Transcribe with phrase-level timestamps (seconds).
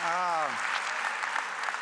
[0.00, 0.48] Um,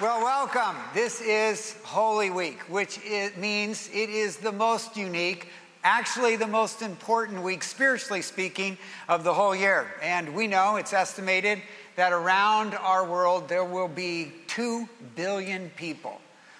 [0.00, 0.74] well, welcome.
[0.94, 5.48] This is Holy Week, which it means it is the most unique,
[5.85, 9.92] actually the most important week, spiritually speaking, of the whole year.
[10.02, 11.60] And we know it's estimated
[11.96, 16.19] that around our world there will be 2 billion people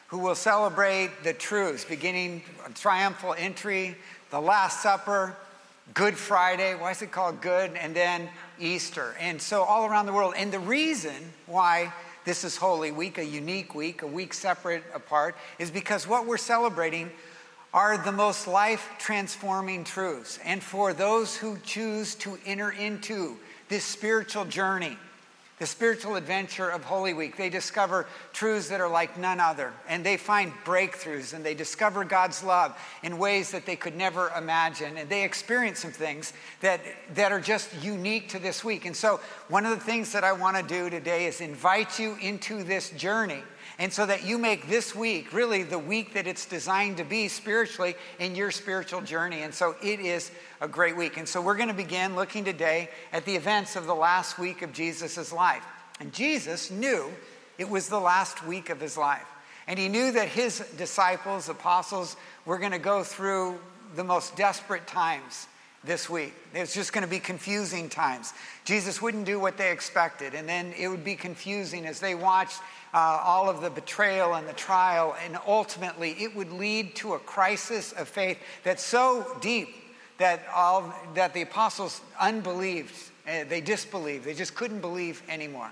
[0.09, 2.43] who will celebrate the truths, beginning
[2.75, 3.97] triumphal entry,
[4.29, 5.35] the Last Supper,
[5.95, 6.75] Good Friday.
[6.75, 7.71] Why is it called good?
[7.77, 8.29] And then
[8.59, 9.15] Easter.
[9.21, 10.35] And so all around the world.
[10.37, 11.93] And the reason why
[12.25, 16.37] this is Holy Week, a unique week, a week separate apart, is because what we're
[16.37, 17.11] celebrating
[17.73, 20.39] are the most life transforming truths.
[20.45, 23.37] And for those who choose to enter into
[23.69, 24.97] this spiritual journey,
[25.59, 27.37] the spiritual adventure of Holy Week.
[27.37, 32.05] They discover truths that are like none other, and they find breakthroughs, and they discover
[32.05, 36.81] God's love in ways that they could never imagine, and they experience some things that,
[37.15, 38.85] that are just unique to this week.
[38.85, 42.17] And so, one of the things that I want to do today is invite you
[42.21, 43.43] into this journey
[43.79, 47.29] and so that you make this week really the week that it's designed to be
[47.29, 49.43] spiritually in your spiritual journey.
[49.43, 50.31] And so it is
[50.63, 51.19] a great week.
[51.19, 54.63] And so we're going to begin looking today at the events of the last week
[54.63, 55.65] of Jesus' life.
[56.01, 57.13] And Jesus knew
[57.59, 59.27] it was the last week of his life.
[59.67, 63.59] And he knew that his disciples, apostles, were going to go through
[63.95, 65.49] the most desperate times
[65.85, 66.35] this week.
[66.55, 68.33] It's just going to be confusing times.
[68.65, 72.61] Jesus wouldn't do what they expected, and then it would be confusing as they watched
[72.93, 77.19] uh, all of the betrayal and the trial, and ultimately it would lead to a
[77.19, 79.69] crisis of faith that's so deep
[80.19, 82.95] that all that the apostles unbelieved,
[83.29, 85.71] uh, they disbelieved, they just couldn't believe anymore.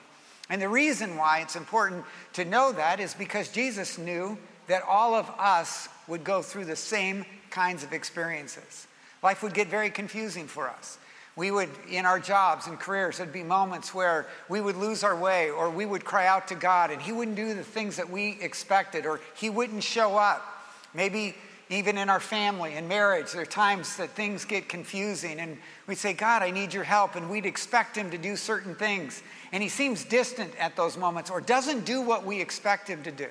[0.50, 5.14] And the reason why it's important to know that is because Jesus knew that all
[5.14, 8.86] of us would go through the same kinds of experiences.
[9.24, 10.98] Life would get very confusing for us.
[11.34, 15.16] We would, in our jobs and careers, there'd be moments where we would lose our
[15.16, 18.08] way or we would cry out to God and He wouldn't do the things that
[18.08, 20.46] we expected or He wouldn't show up.
[20.92, 21.34] Maybe
[21.70, 25.96] even in our family and marriage, there are times that things get confusing and we'd
[25.96, 27.16] say, God, I need your help.
[27.16, 29.22] And we'd expect Him to do certain things.
[29.52, 33.10] And He seems distant at those moments or doesn't do what we expect Him to
[33.10, 33.28] do.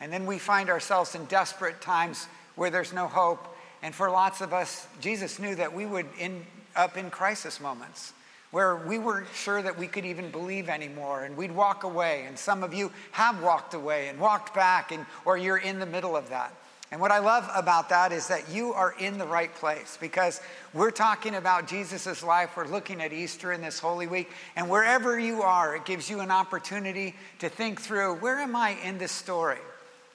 [0.00, 3.56] And then we find ourselves in desperate times where there's no hope.
[3.82, 6.44] And for lots of us, Jesus knew that we would end
[6.76, 8.12] up in crisis moments
[8.50, 12.38] where we weren't sure that we could even believe anymore and we'd walk away and
[12.38, 16.16] some of you have walked away and walked back and or you're in the middle
[16.16, 16.52] of that.
[16.92, 20.40] And what i love about that is that you are in the right place because
[20.74, 25.16] we're talking about jesus' life we're looking at easter in this holy week and wherever
[25.16, 29.12] you are it gives you an opportunity to think through where am i in this
[29.12, 29.58] story?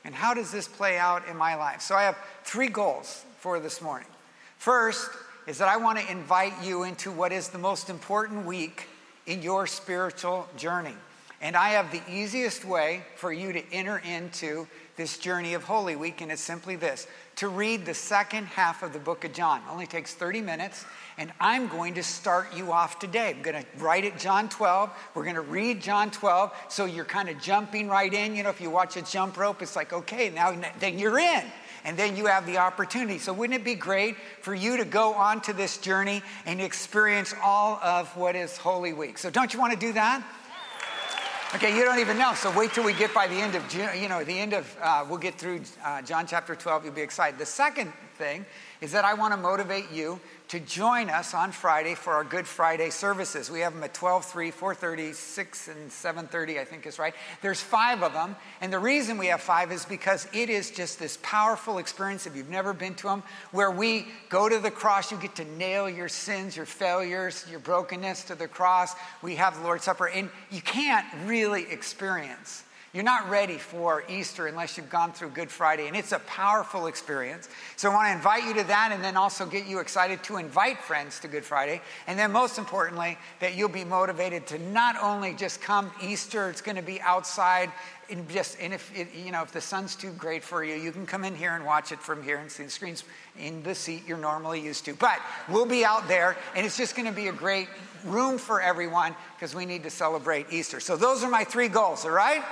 [0.03, 1.81] And how does this play out in my life?
[1.81, 4.07] So i have three goals for this morning
[4.57, 5.07] first
[5.45, 8.87] is that I want to invite you into what is the most important week
[9.27, 10.95] in your spiritual journey.
[11.41, 14.65] And I have the easiest way for you to enter into
[14.97, 17.05] this journey of Holy Week, and it's simply this
[17.35, 19.59] to read the second half of the book of John.
[19.59, 20.83] It only takes 30 minutes,
[21.19, 23.29] and I'm going to start you off today.
[23.29, 24.89] I'm going to write it John 12.
[25.13, 28.35] We're going to read John 12, so you're kind of jumping right in.
[28.35, 31.43] You know, if you watch a jump rope, it's like, okay, now then you're in
[31.85, 33.19] and then you have the opportunity.
[33.19, 37.33] So, wouldn't it be great for you to go on to this journey and experience
[37.41, 39.17] all of what is Holy Week?
[39.17, 40.23] So, don't you want to do that?
[41.55, 42.33] Okay, you don't even know.
[42.33, 43.87] So wait till we get by the end of June.
[43.97, 46.83] You know, the end of uh, we'll get through uh, John chapter 12.
[46.83, 47.39] You'll be excited.
[47.39, 48.45] The second thing
[48.85, 50.19] is that I want to motivate you
[50.49, 53.49] to join us on Friday for our Good Friday services.
[53.49, 57.15] We have them at 12, 3, 4.30, 6, and 7.30, I think is right.
[57.41, 58.35] There's five of them.
[58.61, 62.35] And the reason we have five is because it is just this powerful experience, if
[62.35, 65.11] you've never been to them, where we go to the cross.
[65.11, 68.93] You get to nail your sins, your failures, your brokenness to the cross.
[69.23, 70.09] We have the Lord's Supper.
[70.09, 72.63] And you can't really experience
[72.95, 76.87] you're not ready for Easter unless you've gone through Good Friday, and it's a powerful
[76.87, 77.49] experience.
[77.75, 80.37] So I want to invite you to that and then also get you excited to
[80.37, 81.81] invite friends to Good Friday.
[82.07, 86.61] And then, most importantly, that you'll be motivated to not only just come Easter, it's
[86.61, 87.69] going to be outside.
[88.09, 90.93] And just and if it, you know if the sun's too great for you, you
[90.93, 93.03] can come in here and watch it from here and see the screens
[93.37, 94.93] in the seat you're normally used to.
[94.93, 97.67] But we'll be out there, and it's just going to be a great
[98.05, 100.79] room for everyone because we need to celebrate Easter.
[100.79, 102.05] So those are my three goals.
[102.05, 102.43] All right.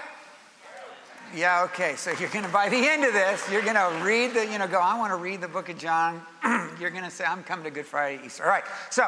[1.35, 1.95] Yeah, okay.
[1.95, 4.59] So you're going to, by the end of this, you're going to read the, you
[4.59, 6.21] know, go, I want to read the book of John.
[6.79, 8.43] you're going to say, I'm coming to Good Friday, Easter.
[8.43, 8.63] All right.
[8.91, 9.07] So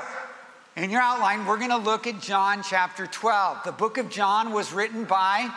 [0.75, 3.63] in your outline, we're going to look at John chapter 12.
[3.63, 5.49] The book of John was written by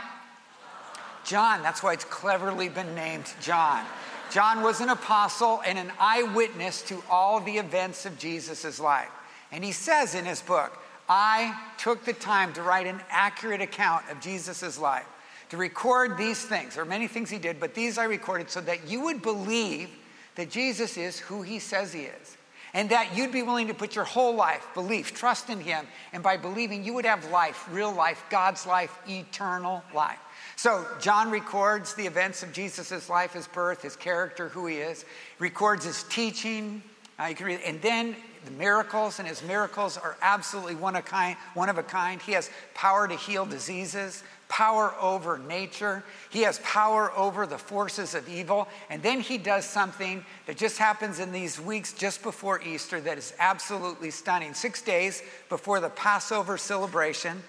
[1.25, 1.63] John.
[1.63, 3.85] That's why it's cleverly been named John.
[4.31, 9.09] John was an apostle and an eyewitness to all the events of Jesus' life.
[9.51, 10.79] And he says in his book,
[11.09, 15.07] I took the time to write an accurate account of Jesus' life,
[15.51, 16.75] to record these things.
[16.75, 19.89] There are many things he did, but these I recorded so that you would believe
[20.35, 22.37] that Jesus is who he says he is.
[22.75, 25.87] And that you'd be willing to put your whole life, belief, trust in him.
[26.13, 30.19] And by believing, you would have life, real life, God's life, eternal life.
[30.55, 35.05] So, John records the events of Jesus' life, his birth, his character, who he is,
[35.39, 36.83] records his teaching.
[37.19, 41.05] Uh, you can read, and then the miracles, and his miracles are absolutely one of,
[41.05, 42.21] kind, one of a kind.
[42.21, 46.03] He has power to heal diseases, power over nature.
[46.31, 48.69] He has power over the forces of evil.
[48.91, 53.19] And then he does something that just happens in these weeks just before Easter that
[53.19, 54.55] is absolutely stunning.
[54.55, 57.43] Six days before the Passover celebration,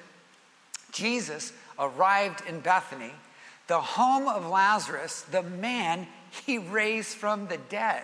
[0.92, 3.12] Jesus arrived in Bethany,
[3.68, 6.08] the home of Lazarus, the man
[6.46, 8.04] he raised from the dead.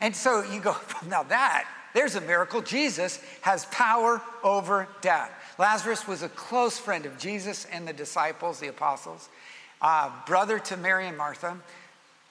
[0.00, 0.76] And so you go,
[1.08, 2.60] now that, there's a miracle.
[2.60, 5.30] Jesus has power over death.
[5.58, 9.28] Lazarus was a close friend of Jesus and the disciples, the apostles,
[9.80, 11.56] uh, brother to Mary and Martha.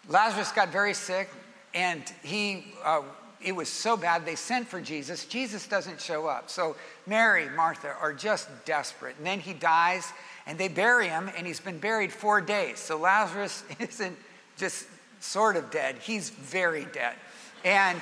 [0.07, 1.29] Lazarus got very sick,
[1.73, 3.01] and he, uh,
[3.41, 5.25] it was so bad they sent for Jesus.
[5.25, 6.49] Jesus doesn't show up.
[6.49, 6.75] So
[7.07, 9.15] Mary, Martha are just desperate.
[9.17, 10.11] And then he dies,
[10.45, 12.79] and they bury him, and he's been buried four days.
[12.79, 14.17] So Lazarus isn't
[14.57, 14.87] just
[15.19, 17.15] sort of dead, he's very dead.
[17.63, 17.99] And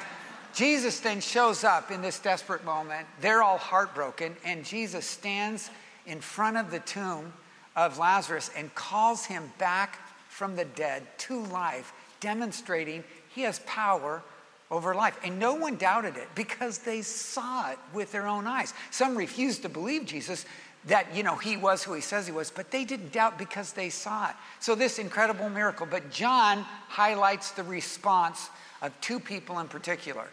[0.54, 3.08] Jesus then shows up in this desperate moment.
[3.22, 5.70] They're all heartbroken, and Jesus stands
[6.06, 7.34] in front of the tomb
[7.76, 9.98] of Lazarus and calls him back
[10.30, 14.22] from the dead to life, demonstrating he has power
[14.70, 15.18] over life.
[15.24, 18.74] And no one doubted it because they saw it with their own eyes.
[18.92, 20.46] Some refused to believe Jesus
[20.86, 23.72] that you know he was who he says he was but they didn't doubt because
[23.72, 26.58] they saw it so this incredible miracle but john
[26.90, 28.50] highlights the response
[28.82, 30.28] of two people in particular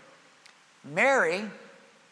[0.84, 1.42] Mary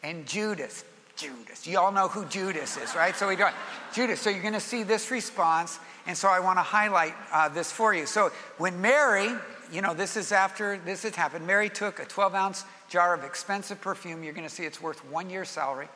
[0.03, 0.83] and Judas.
[1.15, 1.67] Judas.
[1.67, 3.15] You all know who Judas is, right?
[3.15, 3.45] So we do
[3.93, 4.21] Judas.
[4.21, 5.77] So you're going to see this response,
[6.07, 8.05] and so I want to highlight uh, this for you.
[8.05, 9.29] So when Mary,
[9.71, 11.45] you know, this is after this had happened.
[11.45, 14.23] Mary took a 12 ounce jar of expensive perfume.
[14.23, 15.89] You're going to see it's worth one year's salary,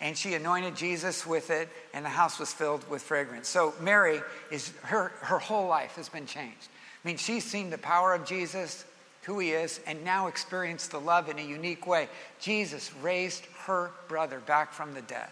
[0.00, 3.48] and she anointed Jesus with it, and the house was filled with fragrance.
[3.48, 4.20] So Mary
[4.52, 6.68] is her her whole life has been changed.
[7.04, 8.84] I mean, she's seen the power of Jesus
[9.28, 12.08] who he is and now experience the love in a unique way.
[12.40, 15.28] Jesus raised her brother back from the dead.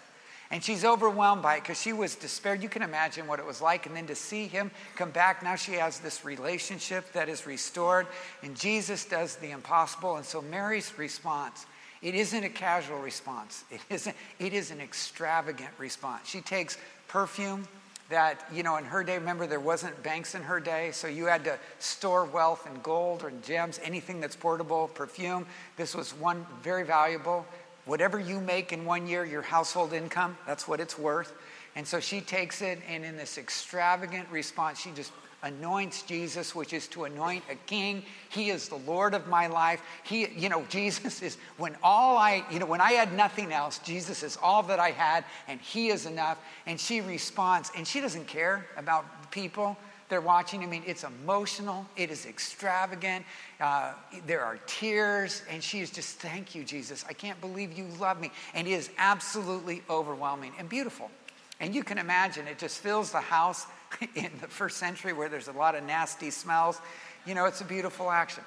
[0.50, 2.62] And she's overwhelmed by it because she was despaired.
[2.62, 3.86] You can imagine what it was like.
[3.86, 8.06] And then to see him come back, now she has this relationship that is restored.
[8.42, 10.16] And Jesus does the impossible.
[10.16, 11.64] And so Mary's response,
[12.02, 16.28] it isn't a casual response, it, isn't, it is an extravagant response.
[16.28, 16.76] She takes
[17.08, 17.66] perfume
[18.08, 21.26] that, you know, in her day, remember there wasn't banks in her day, so you
[21.26, 25.46] had to store wealth in gold or gems, anything that's portable, perfume.
[25.76, 27.44] This was one very valuable.
[27.84, 31.32] Whatever you make in one year, your household income, that's what it's worth.
[31.74, 36.72] And so she takes it, and in this extravagant response, she just anoints Jesus, which
[36.72, 38.02] is to anoint a king.
[38.30, 39.82] He is the Lord of my life.
[40.04, 43.78] He, you know, Jesus is when all I, you know, when I had nothing else,
[43.78, 46.38] Jesus is all that I had, and He is enough.
[46.66, 49.76] And she responds, and she doesn't care about people.
[50.08, 50.62] They're watching.
[50.62, 51.84] I mean, it's emotional.
[51.96, 53.24] It is extravagant.
[53.60, 53.92] Uh,
[54.24, 57.04] there are tears, and she is just, "Thank you, Jesus.
[57.08, 61.10] I can't believe you love me." And it is absolutely overwhelming and beautiful.
[61.58, 63.66] And you can imagine it just fills the house
[64.14, 66.80] in the first century where there's a lot of nasty smells.
[67.24, 68.44] You know, it's a beautiful action.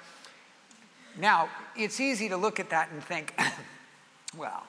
[1.18, 3.34] Now, it's easy to look at that and think,
[4.38, 4.64] well,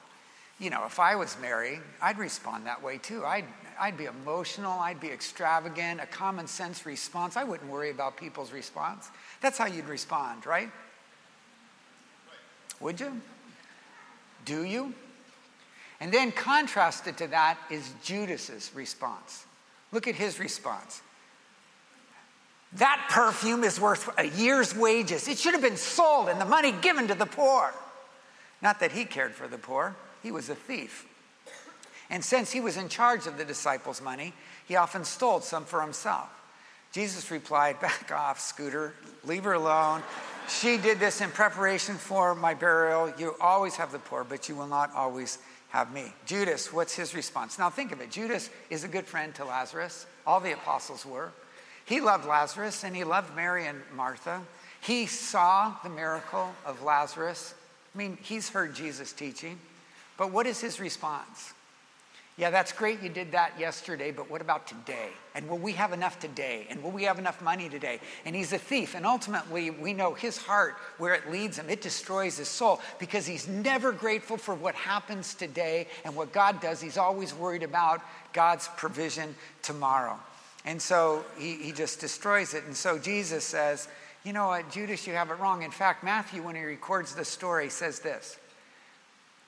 [0.59, 3.25] you know, if I was Mary, I'd respond that way too.
[3.25, 3.45] I'd,
[3.81, 7.37] I'd be emotional, I'd be extravagant, a common sense response.
[7.37, 9.09] I wouldn't worry about people's response.
[9.41, 10.71] That's how you'd respond, right?
[12.81, 13.21] Would you?
[14.45, 14.95] Do you?
[16.01, 19.45] And then contrasted to that is Judas's response.
[19.93, 21.03] Look at his response.
[22.75, 25.27] That perfume is worth a year's wages.
[25.27, 27.75] It should have been sold and the money given to the poor.
[28.63, 31.07] Not that he cared for the poor, he was a thief.
[32.11, 34.33] And since he was in charge of the disciples' money,
[34.67, 36.29] he often stole some for himself.
[36.93, 38.95] Jesus replied, Back off, Scooter,
[39.25, 40.03] leave her alone.
[40.49, 43.13] She did this in preparation for my burial.
[43.17, 45.39] You always have the poor, but you will not always
[45.71, 46.13] have me.
[46.27, 47.59] Judas, what's his response?
[47.59, 48.11] Now think of it.
[48.11, 50.07] Judas is a good friend to Lazarus.
[50.27, 51.33] All the apostles were.
[51.85, 54.43] He loved Lazarus and he loved Mary and Martha.
[54.81, 57.55] He saw the miracle of Lazarus.
[57.95, 59.59] I mean, he's heard Jesus teaching.
[60.17, 61.53] But what is his response?
[62.41, 65.11] Yeah, that's great you did that yesterday, but what about today?
[65.35, 66.67] And will we have enough today?
[66.71, 68.01] And will we have enough money today?
[68.25, 68.95] And he's a thief.
[68.95, 73.27] And ultimately, we know his heart, where it leads him, it destroys his soul because
[73.27, 76.81] he's never grateful for what happens today and what God does.
[76.81, 78.01] He's always worried about
[78.33, 80.19] God's provision tomorrow.
[80.65, 82.65] And so he, he just destroys it.
[82.65, 83.87] And so Jesus says,
[84.25, 85.63] You know what, Judas, you have it wrong.
[85.63, 88.40] In fact, Matthew, when he records the story, says this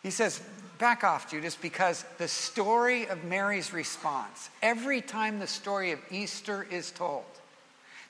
[0.03, 0.41] he says,
[0.79, 6.67] back off, Judas, because the story of Mary's response, every time the story of Easter
[6.71, 7.25] is told,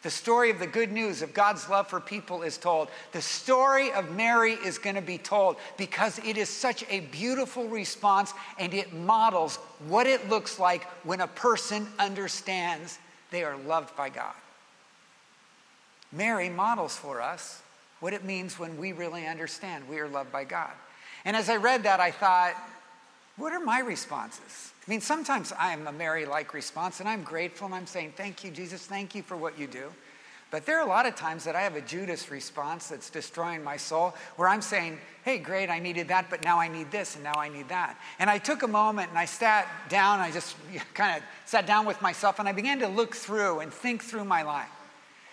[0.03, 2.89] the story of the good news of God's love for people is told.
[3.13, 7.69] The story of Mary is going to be told because it is such a beautiful
[7.69, 9.57] response and it models
[9.87, 12.99] what it looks like when a person understands
[13.31, 14.35] they are loved by God.
[16.11, 17.63] Mary models for us
[18.01, 20.73] what it means when we really understand we are loved by God.
[21.25, 22.55] And as I read that, I thought,
[23.37, 24.73] what are my responses?
[24.87, 28.45] I mean, sometimes I'm a Mary like response and I'm grateful and I'm saying, Thank
[28.45, 29.93] you, Jesus, thank you for what you do.
[30.53, 33.65] But there are a lot of times that I have a Judas response that's destroying
[33.65, 37.15] my soul, where I'm saying, hey, great, I needed that, but now I need this,
[37.15, 37.99] and now I need that.
[38.19, 40.55] And I took a moment and I sat down, I just
[40.95, 44.27] kind of sat down with myself, and I began to look through and think through
[44.27, 44.69] my life.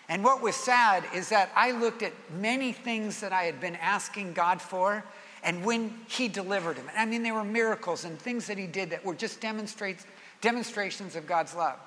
[0.08, 3.76] And what was sad is that I looked at many things that I had been
[3.76, 5.04] asking God for,
[5.44, 6.86] and when he delivered him.
[6.96, 11.28] I mean, there were miracles and things that he did that were just demonstrations of
[11.28, 11.80] God's love.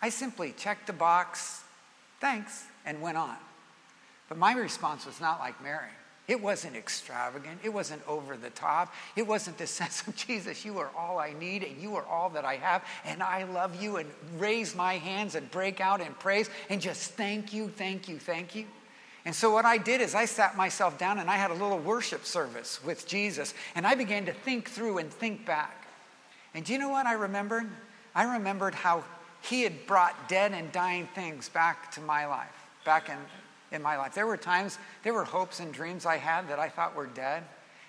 [0.00, 1.62] I simply checked the box,
[2.20, 3.36] thanks, and went on.
[4.28, 5.90] But my response was not like Mary.
[6.26, 7.60] It wasn't extravagant.
[7.62, 8.94] It wasn't over the top.
[9.14, 12.30] It wasn't the sense of Jesus, you are all I need and you are all
[12.30, 16.12] that I have and I love you and raise my hands and break out in
[16.14, 18.66] praise and just thank you, thank you, thank you.
[19.24, 21.78] And so, what I did is I sat myself down and I had a little
[21.78, 23.54] worship service with Jesus.
[23.74, 25.86] And I began to think through and think back.
[26.54, 27.68] And do you know what I remembered?
[28.14, 29.02] I remembered how
[29.42, 33.16] he had brought dead and dying things back to my life, back in,
[33.72, 34.14] in my life.
[34.14, 37.42] There were times, there were hopes and dreams I had that I thought were dead.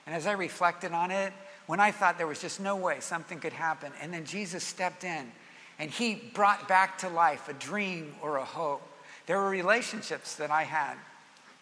[0.05, 1.33] And as I reflected on it,
[1.67, 5.03] when I thought there was just no way something could happen, and then Jesus stepped
[5.03, 5.31] in
[5.79, 8.81] and he brought back to life a dream or a hope.
[9.25, 10.95] There were relationships that I had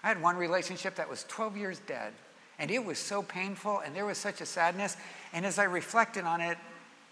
[0.04, 2.14] I had one relationship that was 12 years dead,
[2.60, 4.98] and it was so painful, and there was such a sadness.
[5.32, 6.58] And as I reflected on it,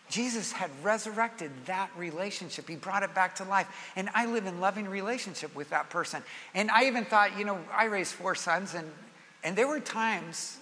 [0.09, 2.67] Jesus had resurrected that relationship.
[2.67, 3.67] He brought it back to life.
[3.95, 6.21] And I live in loving relationship with that person.
[6.53, 8.85] And I even thought, you know, I raised four sons, and,
[9.43, 10.57] and there were times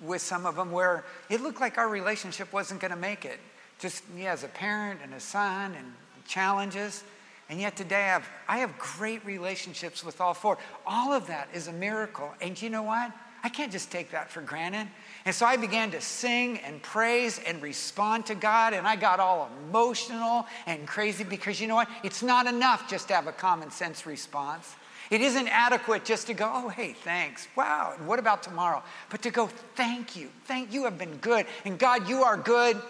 [0.00, 3.40] with some of them where it looked like our relationship wasn't going to make it.
[3.80, 5.92] Just yeah, as a parent and a son and
[6.26, 7.02] challenges.
[7.48, 10.58] And yet today I have, I have great relationships with all four.
[10.86, 12.32] All of that is a miracle.
[12.40, 13.12] And you know what?
[13.42, 14.88] I can't just take that for granted.
[15.26, 19.20] And so I began to sing and praise and respond to God, and I got
[19.20, 21.88] all emotional and crazy because you know what?
[22.02, 24.74] It's not enough just to have a common sense response.
[25.10, 27.46] It isn't adequate just to go, oh, hey, thanks.
[27.54, 27.94] Wow.
[28.06, 28.82] What about tomorrow?
[29.10, 30.30] But to go, thank you.
[30.46, 31.44] Thank you have been good.
[31.66, 32.80] And God, you are good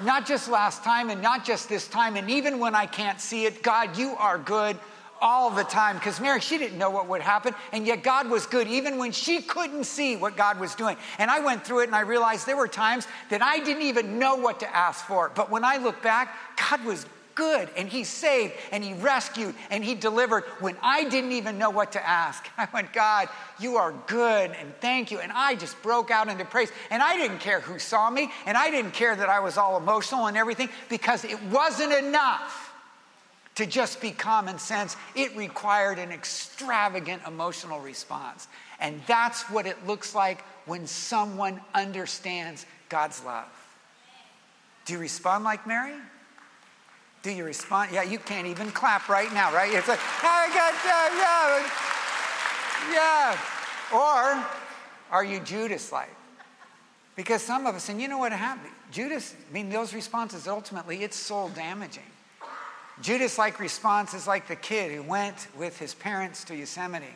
[0.00, 3.46] not just last time and not just this time, and even when I can't see
[3.46, 4.76] it, God, you are good
[5.20, 5.96] all the time.
[5.96, 9.12] Because Mary, she didn't know what would happen, and yet God was good even when
[9.12, 10.96] she couldn't see what God was doing.
[11.18, 14.18] And I went through it and I realized there were times that I didn't even
[14.18, 15.30] know what to ask for.
[15.34, 19.84] But when I look back, God was good and he saved and he rescued and
[19.84, 22.48] he delivered when I didn't even know what to ask.
[22.58, 25.18] I went, God, you are good and thank you.
[25.18, 26.70] And I just broke out into praise.
[26.90, 29.76] And I didn't care who saw me and I didn't care that I was all
[29.76, 32.72] emotional and everything because it wasn't enough
[33.56, 34.96] to just be common sense.
[35.14, 38.48] It required an extravagant emotional response.
[38.80, 43.46] And that's what it looks like when someone understands God's love.
[44.84, 45.94] Do you respond like Mary?
[47.24, 47.90] Do you respond?
[47.90, 49.72] Yeah, you can't even clap right now, right?
[49.72, 51.72] It's like, I got, yeah,
[52.92, 53.38] yeah.
[53.94, 54.46] Or
[55.10, 56.14] are you Judas like?
[57.16, 58.74] Because some of us, and you know what happened?
[58.92, 62.02] Judas, I mean, those responses ultimately, it's soul damaging.
[63.00, 67.06] Judas like response is like the kid who went with his parents to Yosemite.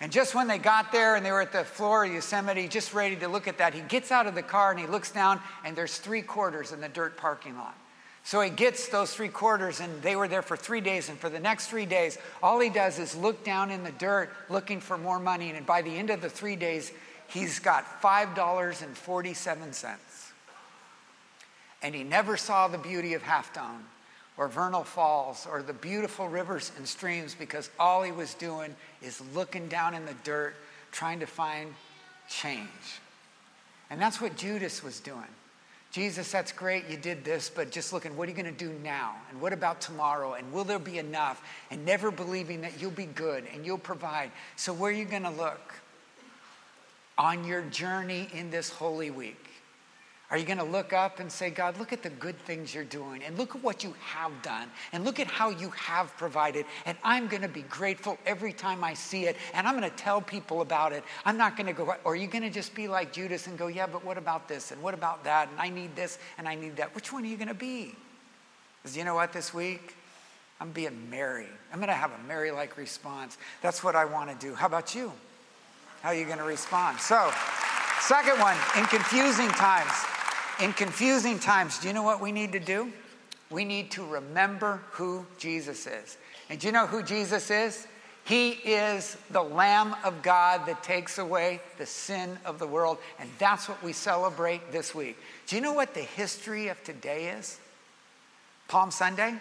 [0.00, 2.94] And just when they got there and they were at the floor of Yosemite, just
[2.94, 5.40] ready to look at that, he gets out of the car and he looks down,
[5.64, 7.76] and there's three quarters in the dirt parking lot.
[8.24, 11.08] So he gets those three quarters, and they were there for three days.
[11.08, 14.30] And for the next three days, all he does is look down in the dirt
[14.48, 15.50] looking for more money.
[15.50, 16.92] And by the end of the three days,
[17.28, 20.30] he's got $5.47.
[21.82, 23.84] And he never saw the beauty of Half Dome
[24.36, 29.22] or Vernal Falls or the beautiful rivers and streams because all he was doing is
[29.34, 30.54] looking down in the dirt
[30.92, 31.72] trying to find
[32.28, 32.68] change.
[33.88, 35.24] And that's what Judas was doing.
[35.90, 38.72] Jesus, that's great, you did this, but just looking, what are you going to do
[38.84, 39.16] now?
[39.30, 40.34] And what about tomorrow?
[40.34, 41.42] And will there be enough?
[41.72, 44.30] And never believing that you'll be good and you'll provide.
[44.54, 45.74] So, where are you going to look
[47.18, 49.49] on your journey in this Holy Week?
[50.30, 52.84] Are you going to look up and say, God, look at the good things you're
[52.84, 56.66] doing, and look at what you have done, and look at how you have provided,
[56.86, 59.96] and I'm going to be grateful every time I see it, and I'm going to
[59.96, 61.02] tell people about it.
[61.24, 63.58] I'm not going to go, or are you going to just be like Judas and
[63.58, 66.46] go, yeah, but what about this, and what about that, and I need this, and
[66.46, 66.94] I need that?
[66.94, 67.96] Which one are you going to be?
[68.82, 69.96] Because you know what, this week?
[70.60, 71.48] I'm being Mary.
[71.72, 73.36] I'm going to have a Mary like response.
[73.62, 74.54] That's what I want to do.
[74.54, 75.10] How about you?
[76.02, 77.00] How are you going to respond?
[77.00, 77.32] So,
[78.00, 79.90] second one, in confusing times,
[80.62, 82.92] in confusing times, do you know what we need to do?
[83.50, 86.16] We need to remember who Jesus is.
[86.48, 87.86] And do you know who Jesus is?
[88.24, 92.98] He is the Lamb of God that takes away the sin of the world.
[93.18, 95.16] And that's what we celebrate this week.
[95.46, 97.58] Do you know what the history of today is?
[98.68, 99.34] Palm Sunday?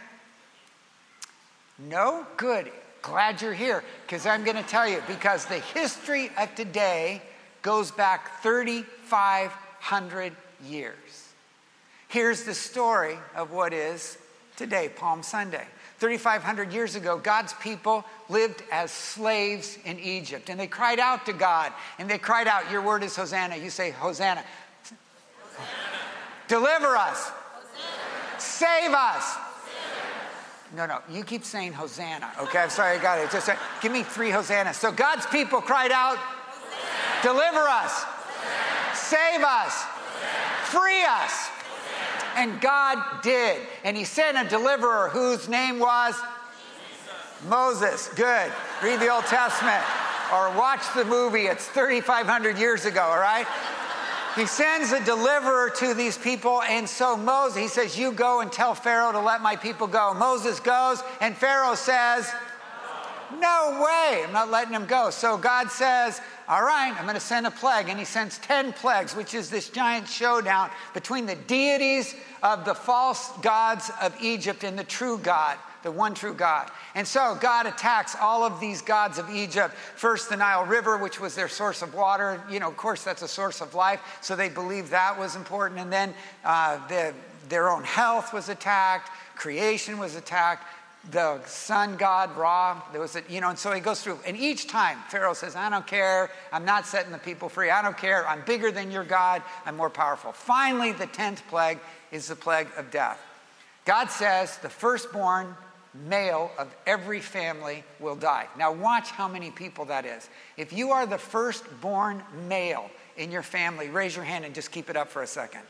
[1.78, 2.26] No?
[2.38, 2.72] Good.
[3.02, 7.22] Glad you're here because I'm going to tell you because the history of today
[7.62, 10.36] goes back 3,500
[10.66, 11.30] years.
[12.08, 14.18] Here's the story of what is
[14.56, 15.66] today, Palm Sunday.
[16.00, 21.34] 3,500 years ago, God's people lived as slaves in Egypt, and they cried out to
[21.34, 23.58] God, and they cried out, Your word is Hosanna.
[23.58, 24.44] You say, Hosanna.
[24.84, 24.98] Hosanna.
[26.48, 27.30] Deliver us.
[27.30, 28.40] Hosanna.
[28.40, 29.38] Save us.
[30.76, 32.30] No, no, you keep saying Hosanna.
[32.40, 33.32] Okay, I'm sorry, I got it.
[33.32, 34.76] Just uh, give me three Hosannas.
[34.76, 36.18] So God's people cried out,
[37.24, 38.06] Deliver us.
[38.94, 39.84] Save us.
[40.70, 41.50] Free us.
[42.36, 43.60] And God did.
[43.84, 46.16] And he sent a deliverer whose name was.
[47.48, 48.10] Moses.
[48.16, 48.52] Good.
[48.84, 49.84] Read the Old Testament
[50.34, 51.48] or watch the movie.
[51.48, 53.48] It's 3,500 years ago, all right?
[54.36, 58.52] He sends a deliverer to these people, and so Moses, he says, You go and
[58.52, 60.14] tell Pharaoh to let my people go.
[60.14, 62.32] Moses goes, and Pharaoh says,
[63.32, 65.12] No way, I'm not letting him go.
[65.12, 67.88] So God says, all right, I'm going to send a plague.
[67.90, 72.74] And he sends 10 plagues, which is this giant showdown between the deities of the
[72.74, 76.72] false gods of Egypt and the true God, the one true God.
[76.96, 79.76] And so God attacks all of these gods of Egypt.
[79.96, 82.42] First, the Nile River, which was their source of water.
[82.50, 84.02] You know, of course, that's a source of life.
[84.22, 85.80] So they believed that was important.
[85.80, 87.14] And then uh, the,
[87.48, 90.66] their own health was attacked, creation was attacked
[91.12, 92.82] the sun god Ra.
[92.92, 94.20] There was a, you know, and so he goes through.
[94.26, 96.30] And each time Pharaoh says, I don't care.
[96.52, 97.70] I'm not setting the people free.
[97.70, 98.28] I don't care.
[98.28, 99.42] I'm bigger than your God.
[99.66, 100.32] I'm more powerful.
[100.32, 101.80] Finally, the 10th plague
[102.12, 103.20] is the plague of death.
[103.86, 105.56] God says the firstborn
[106.08, 108.48] male of every family will die.
[108.58, 110.30] Now, watch how many people that is.
[110.58, 114.90] If you are the firstborn male in your family, raise your hand and just keep
[114.90, 115.62] it up for a second.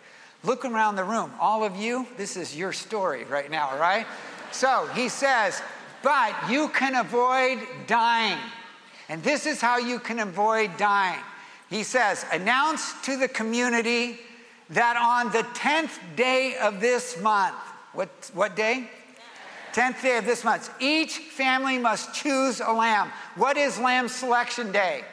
[0.43, 1.31] Look around the room.
[1.39, 4.05] All of you, this is your story right now, right?
[4.51, 5.61] So he says,
[6.01, 8.39] but you can avoid dying.
[9.09, 11.19] And this is how you can avoid dying.
[11.69, 14.19] He says, announce to the community
[14.69, 17.55] that on the 10th day of this month,
[17.93, 18.89] what, what day?
[19.73, 23.11] 10th day of this month, each family must choose a lamb.
[23.35, 25.03] What is lamb selection day?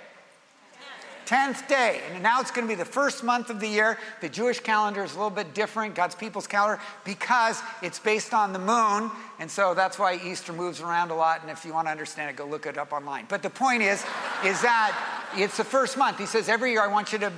[1.26, 2.00] 10th day.
[2.12, 3.98] And now it's going to be the first month of the year.
[4.20, 8.52] The Jewish calendar is a little bit different, God's people's calendar, because it's based on
[8.52, 9.10] the moon.
[9.38, 11.42] And so that's why Easter moves around a lot.
[11.42, 13.26] And if you want to understand it, go look it up online.
[13.28, 14.04] But the point is,
[14.44, 14.96] is that
[15.34, 16.18] it's the first month.
[16.18, 17.32] He says, every year I want you to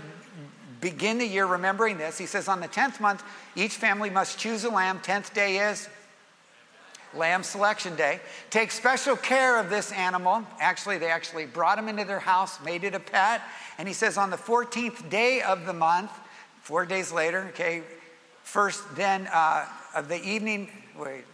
[0.80, 2.18] begin the year remembering this.
[2.18, 3.24] He says, on the 10th month,
[3.56, 5.00] each family must choose a lamb.
[5.00, 5.88] 10th day is
[7.14, 8.20] lamb selection day.
[8.50, 10.44] Take special care of this animal.
[10.60, 13.42] Actually, they actually brought him into their house, made it a pet.
[13.78, 16.10] And he says, on the 14th day of the month,
[16.62, 17.82] four days later, okay,
[18.42, 21.24] first then uh, of the evening, wait,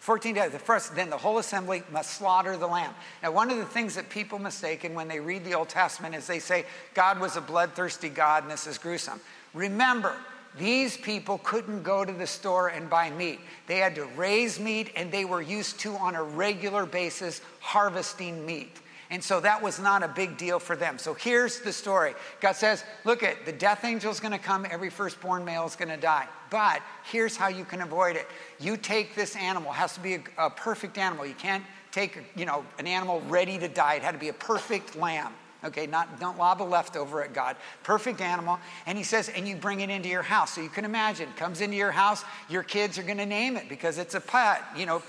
[0.00, 2.92] 14 days, the first, then the whole assembly must slaughter the lamb.
[3.22, 6.26] Now, one of the things that people mistaken when they read the Old Testament is
[6.26, 9.20] they say God was a bloodthirsty God and this is gruesome.
[9.54, 10.14] Remember,
[10.58, 13.40] these people couldn't go to the store and buy meat.
[13.66, 18.44] They had to raise meat and they were used to, on a regular basis, harvesting
[18.44, 18.80] meat.
[19.10, 20.96] And so that was not a big deal for them.
[20.96, 24.64] So here's the story God says, Look at the death angel is going to come,
[24.70, 26.28] every firstborn male is to die.
[26.48, 28.26] But here's how you can avoid it.
[28.60, 31.26] You take this animal, it has to be a, a perfect animal.
[31.26, 33.94] You can't take, you know, an animal ready to die.
[33.94, 35.32] It had to be a perfect lamb.
[35.62, 37.56] Okay, not don't lob a leftover at God.
[37.82, 38.58] Perfect animal.
[38.86, 40.54] And he says, and you bring it into your house.
[40.54, 43.98] So you can imagine, comes into your house, your kids are gonna name it because
[43.98, 45.02] it's a pet, you know,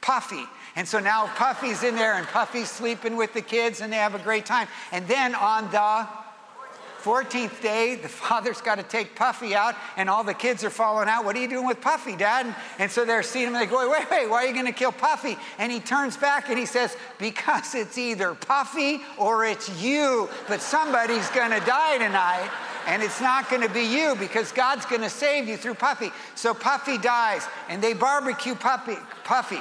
[0.00, 0.44] Puffy.
[0.76, 4.14] And so now Puffy's in there and Puffy's sleeping with the kids and they have
[4.14, 4.68] a great time.
[4.92, 6.06] And then on the
[7.04, 11.08] 14th day, the father's got to take Puffy out, and all the kids are falling
[11.08, 11.24] out.
[11.24, 12.54] What are you doing with Puffy, Dad?
[12.78, 14.72] And so they're seeing him, and they go, Wait, wait, why are you going to
[14.72, 15.36] kill Puffy?
[15.58, 20.62] And he turns back and he says, Because it's either Puffy or it's you, but
[20.62, 22.50] somebody's going to die tonight.
[22.86, 26.10] And it's not going to be you because God's going to save you through Puffy.
[26.34, 28.96] So Puffy dies, and they barbecue Puffy.
[29.24, 29.60] Puffy.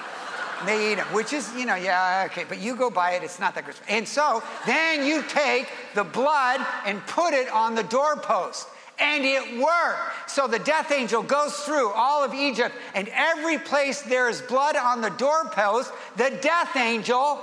[0.66, 3.40] They eat them, which is, you know, yeah, okay, but you go buy it, it's
[3.40, 3.76] not that good.
[3.90, 8.68] And so then you take the blood and put it on the doorpost.
[9.00, 10.30] And it worked.
[10.30, 14.76] So the death angel goes through all of Egypt, and every place there is blood
[14.76, 17.40] on the doorpost, the death angel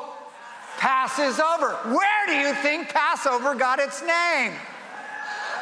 [0.79, 1.73] passes over.
[1.95, 4.53] Where do you think Passover got its name?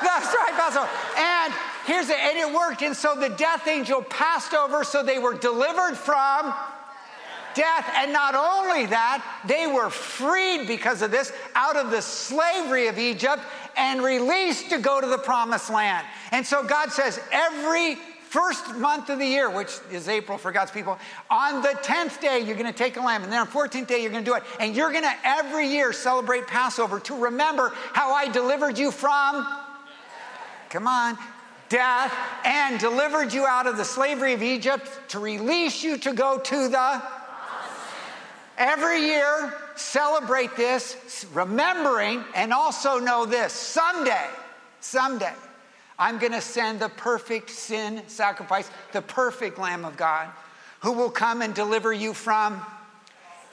[0.02, 0.88] That's right, Passover.
[1.16, 1.52] And
[1.86, 2.82] here's it, and it worked.
[2.82, 6.54] And so the death angel passed over, so they were delivered from
[7.54, 7.90] death.
[7.96, 12.98] And not only that, they were freed because of this out of the slavery of
[12.98, 13.42] Egypt
[13.76, 16.06] and released to go to the promised land.
[16.32, 17.96] And so God says, every
[18.28, 20.98] first month of the year, which is April for God's people,
[21.30, 23.22] on the 10th day, you're going to take a lamb.
[23.22, 24.42] And then on the 14th day, you're going to do it.
[24.60, 29.46] And you're going to every year celebrate Passover to remember how I delivered you from,
[30.70, 31.16] come on,
[31.68, 36.38] death, and delivered you out of the slavery of Egypt to release you to go
[36.38, 37.02] to the
[38.58, 44.26] Every year, celebrate this, remembering, and also know this someday,
[44.80, 45.32] someday,
[45.96, 50.28] I'm going to send the perfect sin sacrifice, the perfect Lamb of God,
[50.80, 52.60] who will come and deliver you from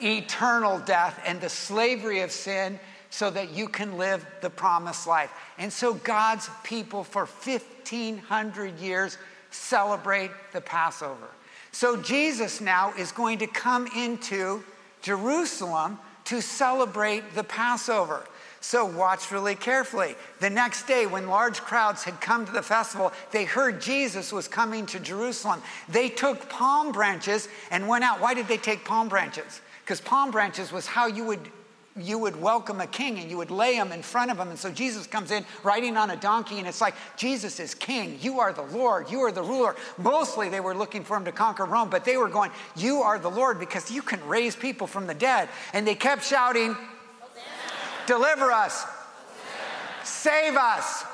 [0.02, 5.32] eternal death and the slavery of sin so that you can live the promised life.
[5.56, 9.18] And so God's people for 1500 years
[9.50, 11.28] celebrate the Passover.
[11.70, 14.64] So Jesus now is going to come into
[15.06, 18.26] Jerusalem to celebrate the Passover.
[18.60, 20.16] So watch really carefully.
[20.40, 24.48] The next day, when large crowds had come to the festival, they heard Jesus was
[24.48, 25.62] coming to Jerusalem.
[25.88, 28.20] They took palm branches and went out.
[28.20, 29.60] Why did they take palm branches?
[29.84, 31.52] Because palm branches was how you would
[31.98, 34.48] you would welcome a king and you would lay him in front of him.
[34.48, 38.18] And so Jesus comes in riding on a donkey, and it's like, Jesus is king.
[38.20, 39.10] You are the Lord.
[39.10, 39.76] You are the ruler.
[39.98, 43.18] Mostly they were looking for him to conquer Rome, but they were going, You are
[43.18, 45.48] the Lord because you can raise people from the dead.
[45.72, 46.76] And they kept shouting,
[48.06, 48.84] Deliver us,
[50.04, 51.04] save us,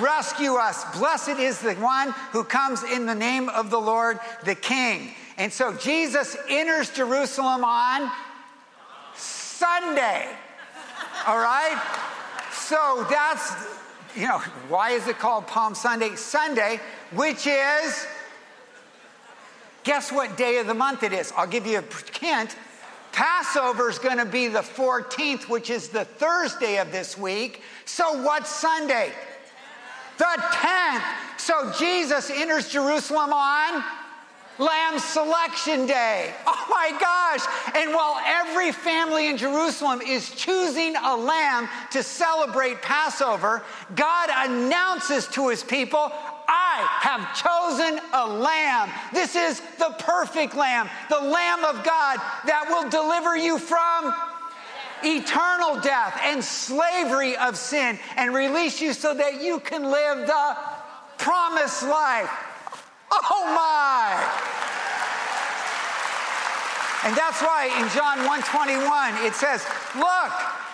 [0.00, 0.98] rescue us.
[0.98, 5.10] Blessed is the one who comes in the name of the Lord, the King.
[5.36, 8.10] And so Jesus enters Jerusalem on
[9.56, 10.28] Sunday.
[11.26, 11.80] All right?
[12.52, 13.52] So that's,
[14.14, 14.38] you know,
[14.68, 16.14] why is it called Palm Sunday?
[16.14, 16.78] Sunday,
[17.12, 18.06] which is,
[19.84, 21.32] guess what day of the month it is?
[21.36, 22.54] I'll give you a hint.
[23.12, 27.62] Passover is going to be the 14th, which is the Thursday of this week.
[27.86, 29.10] So what's Sunday?
[30.18, 31.02] The 10th.
[31.38, 33.82] So Jesus enters Jerusalem on
[34.58, 36.32] Lamb Selection Day.
[36.46, 37.46] Oh my gosh.
[37.74, 43.62] And while every family in Jerusalem is choosing a lamb to celebrate Passover,
[43.94, 46.10] God announces to his people,
[46.48, 48.90] I have chosen a lamb.
[49.12, 54.14] This is the perfect lamb, the lamb of God that will deliver you from
[55.04, 60.56] eternal death and slavery of sin and release you so that you can live the
[61.18, 62.30] promised life.
[63.10, 64.56] Oh my!
[67.06, 69.64] And that's why in John 121 it says,
[69.94, 70.32] Look,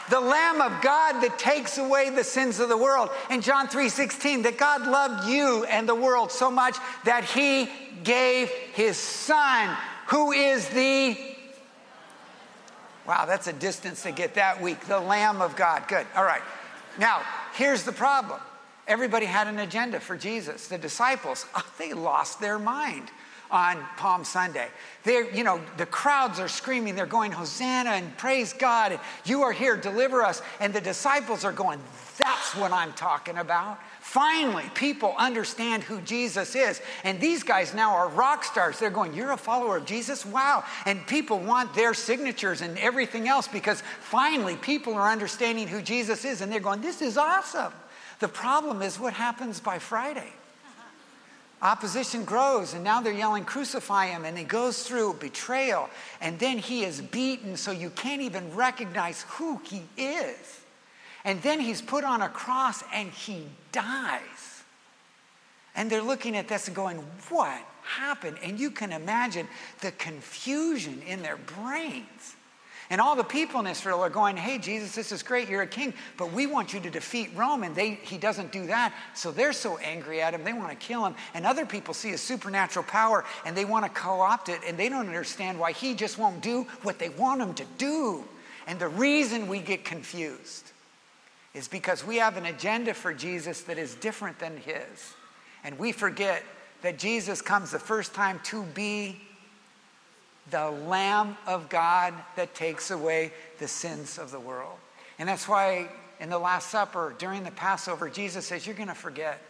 [0.09, 3.11] the Lamb of God that takes away the sins of the world.
[3.31, 7.71] In John 3:16, that God loved you and the world so much that he
[8.03, 9.77] gave his son,
[10.09, 11.17] who is the
[13.07, 14.87] Wow, that's a distance to get that week.
[14.87, 15.89] The Lamb of God.
[15.89, 16.07] Good.
[16.15, 16.43] All right.
[16.99, 17.23] Now,
[17.55, 18.41] here's the problem.
[18.89, 20.69] Everybody had an agenda for Jesus.
[20.69, 23.11] The disciples, oh, they lost their mind
[23.51, 24.69] on Palm Sunday.
[25.05, 29.43] They're, you know, the crowds are screaming, they're going, Hosanna and praise God, and you
[29.43, 30.41] are here, deliver us.
[30.59, 31.79] And the disciples are going,
[32.19, 33.79] that's what I'm talking about.
[34.01, 36.81] Finally, people understand who Jesus is.
[37.05, 38.79] And these guys now are rock stars.
[38.79, 40.27] They're going, You're a follower of Jesus?
[40.27, 40.65] Wow.
[40.87, 46.25] And people want their signatures and everything else because finally people are understanding who Jesus
[46.25, 46.41] is.
[46.41, 47.73] And they're going, This is awesome.
[48.23, 50.33] The problem is what happens by Friday.
[51.61, 54.25] Opposition grows, and now they're yelling, Crucify him.
[54.25, 59.23] And he goes through betrayal, and then he is beaten so you can't even recognize
[59.23, 60.61] who he is.
[61.25, 64.63] And then he's put on a cross and he dies.
[65.75, 68.39] And they're looking at this and going, What happened?
[68.41, 69.49] And you can imagine
[69.81, 72.37] the confusion in their brains.
[72.93, 75.49] And all the people in Israel are going, Hey, Jesus, this is great.
[75.49, 77.63] You're a king, but we want you to defeat Rome.
[77.63, 78.93] And they, he doesn't do that.
[79.15, 81.15] So they're so angry at him, they want to kill him.
[81.33, 84.61] And other people see his supernatural power and they want to co opt it.
[84.69, 88.25] And they don't understand why he just won't do what they want him to do.
[88.67, 90.71] And the reason we get confused
[91.55, 95.15] is because we have an agenda for Jesus that is different than his.
[95.65, 96.43] And we forget
[96.83, 99.19] that Jesus comes the first time to be
[100.51, 104.77] the Lamb of God that takes away the sins of the world.
[105.19, 105.89] And that's why
[106.21, 109.41] in the Last Supper, during the Passover, Jesus says, You're going to forget.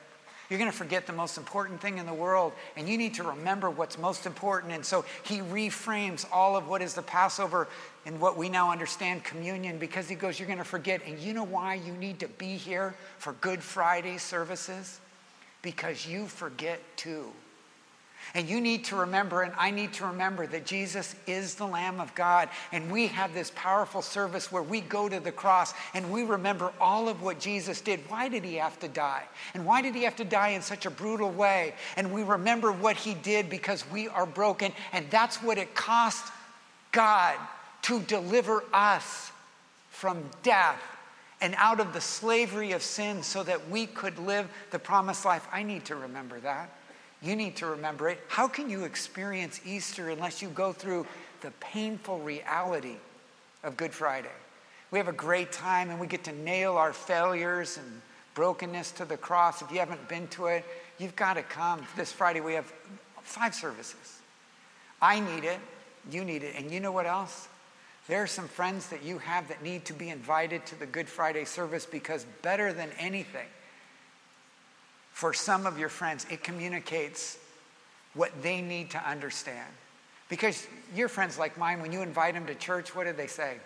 [0.51, 3.23] You're going to forget the most important thing in the world, and you need to
[3.23, 4.75] remember what's most important.
[4.75, 7.69] And so he reframes all of what is the Passover
[8.05, 11.01] and what we now understand communion because he goes, You're going to forget.
[11.07, 15.01] And you know why you need to be here for Good Friday services?
[15.63, 17.33] Because you forget too.
[18.35, 22.01] And you need to remember, and I need to remember, that Jesus is the Lamb
[22.01, 22.49] of God.
[22.73, 26.73] And we have this powerful service where we go to the cross and we remember
[26.81, 28.01] all of what Jesus did.
[28.09, 29.25] Why did he have to die?
[29.55, 31.75] And why did he have to die in such a brutal way?
[31.97, 34.73] And we remember what he did because we are broken.
[34.93, 36.33] And that's what it cost
[36.91, 37.37] God
[37.83, 39.33] to deliver us
[39.91, 40.81] from death
[41.41, 45.47] and out of the slavery of sin so that we could live the promised life.
[45.53, 46.71] I need to remember that.
[47.23, 48.21] You need to remember it.
[48.29, 51.07] How can you experience Easter unless you go through
[51.41, 52.97] the painful reality
[53.63, 54.29] of Good Friday?
[54.91, 58.03] We have a great time and we get to nail our failures and
[58.35, 59.63] brokenness to the cross.
[59.63, 60.65] If you haven't been to it,
[60.99, 61.87] you've got to come.
[61.97, 62.73] This Friday we have
[63.23, 64.21] five services.
[65.01, 65.59] I need it,
[66.11, 66.55] you need it.
[66.57, 67.49] And you know what else?
[68.09, 71.09] There are some friends that you have that need to be invited to the Good
[71.09, 73.47] Friday service because better than anything,
[75.13, 77.39] for some of your friends, it communicates
[78.15, 79.69] what they need to understand.
[80.29, 83.57] Because your friends like mine, when you invite them to church, what do they say?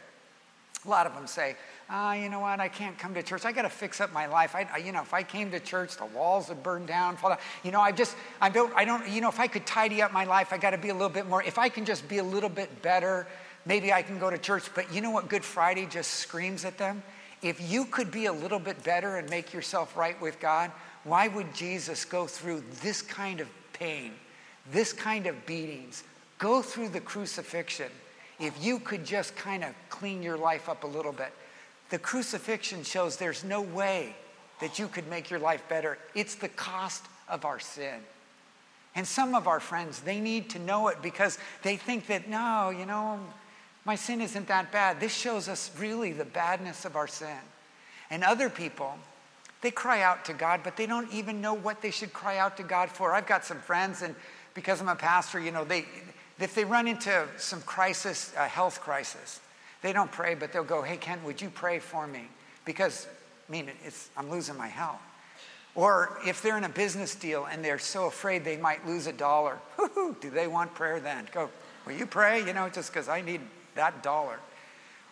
[0.84, 1.56] A lot of them say,
[1.88, 3.44] ah, oh, you know what, I can't come to church.
[3.44, 4.54] I got to fix up my life.
[4.54, 7.38] I, you know, if I came to church, the walls would burn down, fall down.
[7.62, 10.12] You know, I just, I don't, I don't, you know, if I could tidy up
[10.12, 11.42] my life, I got to be a little bit more.
[11.42, 13.26] If I can just be a little bit better,
[13.64, 14.64] maybe I can go to church.
[14.74, 17.02] But you know what Good Friday just screams at them?
[17.42, 20.70] If you could be a little bit better and make yourself right with God,
[21.06, 24.12] why would Jesus go through this kind of pain,
[24.72, 26.02] this kind of beatings,
[26.38, 27.90] go through the crucifixion
[28.40, 31.32] if you could just kind of clean your life up a little bit?
[31.90, 34.16] The crucifixion shows there's no way
[34.60, 35.96] that you could make your life better.
[36.14, 38.00] It's the cost of our sin.
[38.96, 42.70] And some of our friends, they need to know it because they think that, no,
[42.70, 43.20] you know,
[43.84, 44.98] my sin isn't that bad.
[44.98, 47.38] This shows us really the badness of our sin.
[48.10, 48.98] And other people,
[49.62, 52.56] they cry out to God, but they don't even know what they should cry out
[52.58, 53.14] to God for.
[53.14, 54.14] I've got some friends, and
[54.54, 55.86] because I'm a pastor, you know, they,
[56.38, 59.40] if they run into some crisis, a health crisis,
[59.82, 62.28] they don't pray, but they'll go, Hey, Ken, would you pray for me?
[62.64, 63.06] Because,
[63.48, 65.00] I mean, it's, I'm losing my health.
[65.74, 69.12] Or if they're in a business deal and they're so afraid they might lose a
[69.12, 69.58] dollar,
[70.20, 71.28] do they want prayer then?
[71.32, 71.50] Go,
[71.84, 72.44] will you pray?
[72.44, 73.42] You know, just because I need
[73.74, 74.40] that dollar.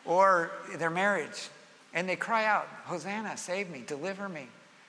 [0.06, 1.48] Or their marriage,
[1.94, 4.48] and they cry out, Hosanna, save me, deliver me,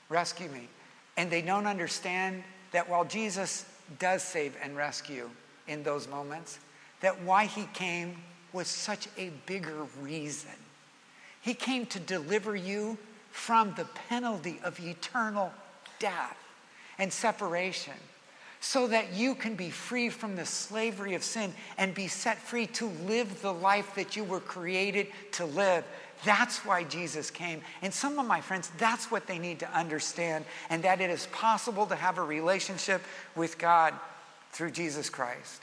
[0.10, 0.68] rescue me.
[1.16, 3.66] And they don't understand that while Jesus
[4.00, 5.30] does save and rescue
[5.68, 6.60] in those moments,
[7.02, 8.18] that why he came
[8.52, 10.52] was such a bigger reason.
[11.42, 12.98] He came to deliver you
[13.32, 15.54] from the penalty of eternal
[16.00, 16.38] death
[16.98, 17.94] and separation
[18.62, 22.66] so that you can be free from the slavery of sin and be set free
[22.66, 25.84] to live the life that you were created to live.
[26.24, 27.62] That's why Jesus came.
[27.82, 31.28] And some of my friends, that's what they need to understand, and that it is
[31.28, 33.02] possible to have a relationship
[33.36, 33.94] with God
[34.52, 35.62] through Jesus Christ.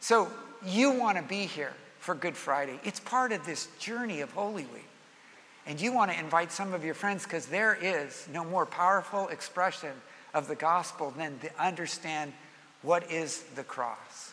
[0.00, 0.30] So
[0.64, 2.78] you want to be here for Good Friday.
[2.84, 4.88] It's part of this journey of Holy Week.
[5.66, 9.26] And you want to invite some of your friends because there is no more powerful
[9.28, 9.90] expression
[10.32, 12.32] of the gospel than to understand
[12.82, 14.32] what is the cross.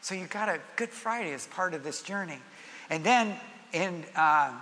[0.00, 2.38] So you got a Good Friday as part of this journey.
[2.90, 3.36] And then
[3.72, 4.52] in uh,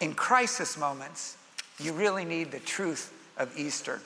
[0.00, 1.36] in crisis moments,
[1.78, 4.00] you really need the truth of Easter.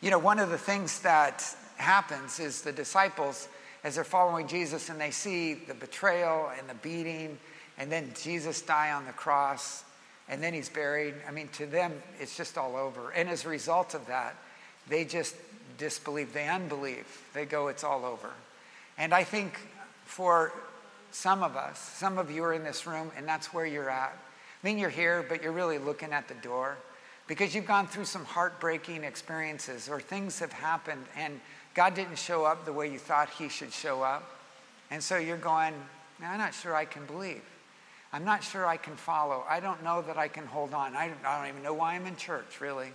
[0.00, 1.44] You know, one of the things that
[1.76, 3.48] happens is the disciples,
[3.82, 7.38] as they're following Jesus and they see the betrayal and the beating,
[7.78, 9.84] and then Jesus die on the cross,
[10.28, 11.14] and then he's buried.
[11.28, 13.10] I mean, to them, it's just all over.
[13.10, 14.36] And as a result of that,
[14.88, 15.34] they just
[15.76, 17.06] disbelieve, they unbelieve.
[17.34, 18.30] They go, it's all over.
[18.96, 19.58] And I think
[20.04, 20.52] for
[21.10, 24.16] some of us, some of you are in this room, and that's where you're at.
[24.64, 26.78] I mean, you're here, but you're really looking at the door
[27.26, 31.38] because you've gone through some heartbreaking experiences or things have happened and
[31.74, 34.30] God didn't show up the way you thought He should show up.
[34.90, 35.74] And so you're going,
[36.22, 37.42] I'm not sure I can believe.
[38.10, 39.44] I'm not sure I can follow.
[39.46, 40.96] I don't know that I can hold on.
[40.96, 42.88] I don't, I don't even know why I'm in church, really.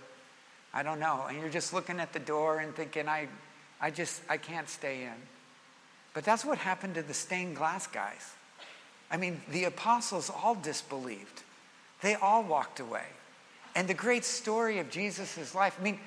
[0.74, 1.26] I don't know.
[1.28, 3.28] And you're just looking at the door and thinking, I,
[3.80, 5.14] I just, I can't stay in.
[6.14, 8.32] But that's what happened to the stained glass guys.
[9.08, 11.44] I mean, the apostles all disbelieved.
[12.02, 13.04] They all walked away.
[13.74, 16.00] And the great story of Jesus' life, I mean,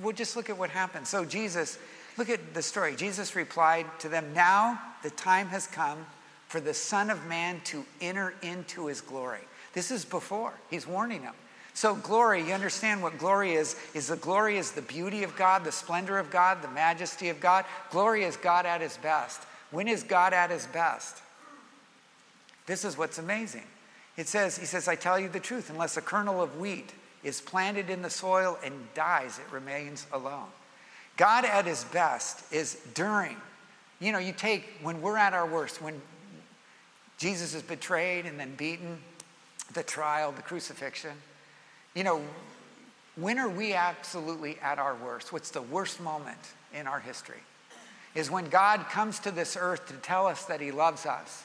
[0.00, 1.06] we'll just look at what happened.
[1.06, 1.78] So, Jesus,
[2.16, 2.96] look at the story.
[2.96, 6.06] Jesus replied to them, Now the time has come
[6.48, 9.40] for the Son of Man to enter into his glory.
[9.72, 10.52] This is before.
[10.70, 11.34] He's warning them.
[11.74, 13.76] So, glory, you understand what glory is?
[13.94, 17.40] Is the glory is the beauty of God, the splendor of God, the majesty of
[17.40, 17.64] God.
[17.90, 19.42] Glory is God at his best.
[19.70, 21.22] When is God at his best?
[22.66, 23.64] This is what's amazing.
[24.16, 27.40] It says, He says, I tell you the truth, unless a kernel of wheat is
[27.40, 30.48] planted in the soil and dies, it remains alone.
[31.16, 33.36] God at his best is during.
[34.00, 36.00] You know, you take, when we're at our worst, when
[37.18, 38.98] Jesus is betrayed and then beaten,
[39.74, 41.12] the trial, the crucifixion,
[41.94, 42.22] you know,
[43.16, 45.32] when are we absolutely at our worst?
[45.32, 46.38] What's the worst moment
[46.74, 47.40] in our history?
[48.14, 51.44] Is when God comes to this earth to tell us that he loves us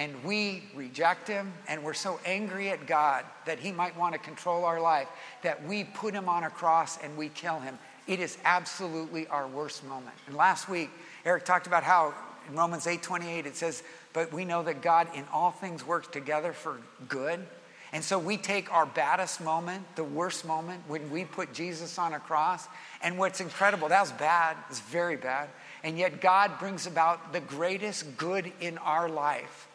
[0.00, 4.18] and we reject him and we're so angry at God that he might want to
[4.18, 5.06] control our life
[5.42, 7.78] that we put him on a cross and we kill him.
[8.06, 10.16] It is absolutely our worst moment.
[10.26, 10.88] And last week,
[11.26, 12.14] Eric talked about how
[12.48, 13.82] in Romans 8:28 it says,
[14.14, 17.46] "But we know that God in all things works together for good."
[17.92, 22.14] And so we take our baddest moment, the worst moment, when we put Jesus on
[22.14, 22.68] a cross.
[23.02, 25.50] And what's incredible, that was bad, it's very bad.
[25.82, 29.66] And yet God brings about the greatest good in our life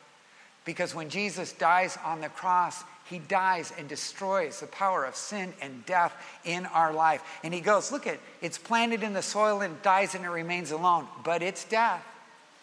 [0.66, 5.54] because when Jesus dies on the cross, he dies and destroys the power of sin
[5.62, 7.22] and death in our life.
[7.44, 10.72] And he goes, Look at it's planted in the soil and dies and it remains
[10.72, 12.04] alone, but it's death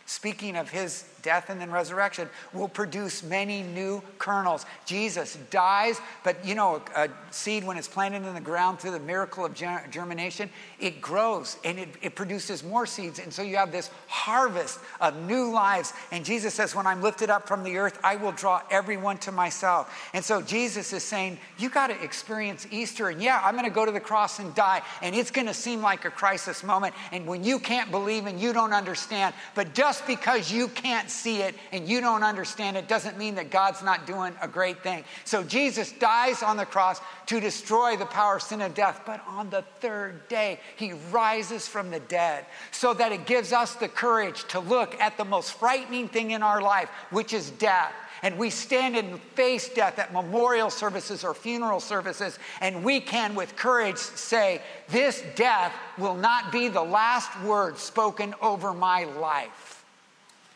[0.06, 4.66] speaking of his death and then resurrection, will produce many new kernels.
[4.84, 8.90] Jesus dies, but you know, a, a seed, when it's planted in the ground through
[8.90, 13.18] the miracle of ger- germination, it grows and it, it produces more seeds.
[13.18, 15.92] And so you have this harvest of new lives.
[16.10, 19.32] And Jesus says, When I'm lifted up from the earth, I will draw everyone to
[19.32, 20.10] myself.
[20.12, 23.08] And so Jesus is saying, You got to experience Easter.
[23.08, 24.82] And yeah, I'm going to go to the cross and die.
[25.02, 26.94] And it's going to seem like a crisis moment.
[27.12, 31.42] And when you can't believe and you don't understand, but just because you can't see
[31.42, 35.04] it and you don't understand it doesn't mean that God's not doing a great thing.
[35.24, 39.22] So Jesus dies on the cross to destroy the power of sin and death, but
[39.28, 43.88] on the third day, he rises from the dead so that it gives us the
[43.88, 48.38] courage to look at the most frightening thing in our life, which is death and
[48.38, 53.56] we stand and face death at memorial services or funeral services, and we can with
[53.56, 59.71] courage say, This death will not be the last word spoken over my life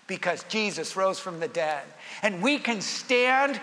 [0.06, 1.82] because Jesus rose from the dead.
[2.22, 3.60] And we can stand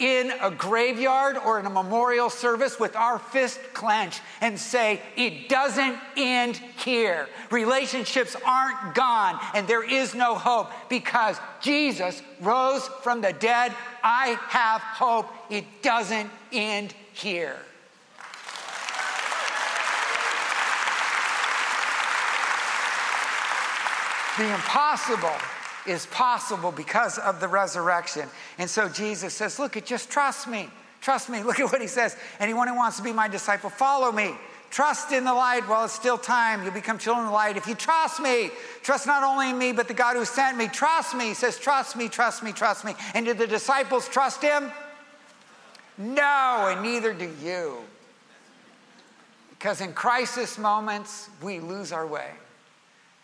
[0.00, 5.48] in a graveyard or in a memorial service with our fist clenched and say, It
[5.48, 7.28] doesn't end here.
[7.50, 13.72] Relationships aren't gone and there is no hope because Jesus rose from the dead.
[14.02, 15.28] I have hope.
[15.48, 17.56] It doesn't end here.
[24.36, 25.30] The impossible
[25.86, 28.28] is possible because of the resurrection.
[28.58, 30.68] And so Jesus says, Look, it just trust me.
[31.00, 31.42] Trust me.
[31.44, 32.16] Look at what he says.
[32.40, 34.34] Anyone who wants to be my disciple, follow me.
[34.70, 36.64] Trust in the light while it's still time.
[36.64, 37.56] You'll become children of the light.
[37.56, 38.50] If you trust me,
[38.82, 40.66] trust not only in me, but the God who sent me.
[40.66, 41.28] Trust me.
[41.28, 42.94] He says, Trust me, trust me, trust me.
[43.14, 44.72] And did the disciples trust him?
[45.96, 47.78] No, and neither do you.
[49.50, 52.30] Because in crisis moments, we lose our way.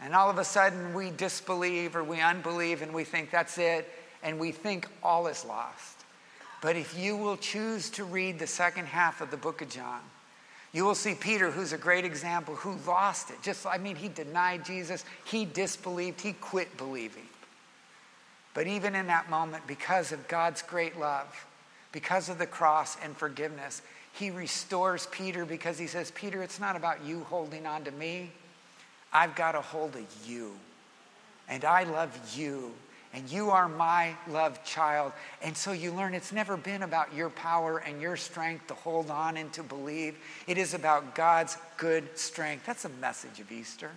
[0.03, 3.89] And all of a sudden we disbelieve or we unbelieve and we think that's it
[4.23, 6.05] and we think all is lost.
[6.63, 10.01] But if you will choose to read the second half of the book of John,
[10.73, 13.43] you will see Peter, who's a great example, who lost it.
[13.43, 17.27] Just, I mean, he denied Jesus, he disbelieved, he quit believing.
[18.55, 21.47] But even in that moment, because of God's great love,
[21.93, 23.83] because of the cross and forgiveness,
[24.13, 28.31] he restores Peter because he says, Peter, it's not about you holding on to me.
[29.13, 30.53] I've got a hold of you.
[31.49, 32.73] And I love you.
[33.13, 35.13] And you are my loved child.
[35.43, 39.11] And so you learn it's never been about your power and your strength to hold
[39.11, 40.17] on and to believe.
[40.47, 42.67] It is about God's good strength.
[42.67, 43.91] That's a message of Easter.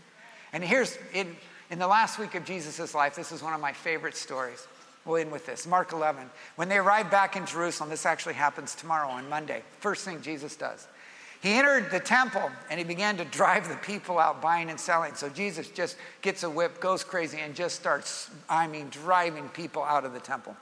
[0.52, 1.36] And here's in,
[1.70, 4.68] in the last week of Jesus' life, this is one of my favorite stories.
[5.06, 5.68] We'll end with this.
[5.68, 6.30] Mark 11.
[6.56, 9.62] When they arrive back in Jerusalem, this actually happens tomorrow on Monday.
[9.80, 10.88] First thing Jesus does.
[11.44, 15.14] He entered the temple and he began to drive the people out buying and selling.
[15.14, 19.84] So Jesus just gets a whip, goes crazy, and just starts, I mean, driving people
[19.84, 20.56] out of the temple.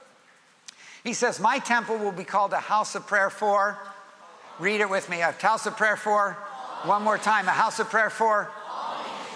[1.04, 3.78] He says, My temple will be called a house of prayer for.
[4.58, 5.20] Read it with me.
[5.20, 6.32] A house of prayer for.
[6.82, 7.46] One more time.
[7.46, 8.50] A house of prayer for.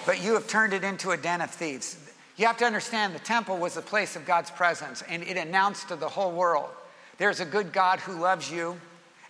[0.05, 1.97] But you have turned it into a den of thieves.
[2.37, 5.89] You have to understand the temple was a place of God's presence, and it announced
[5.89, 6.71] to the whole world
[7.19, 8.79] there's a good God who loves you,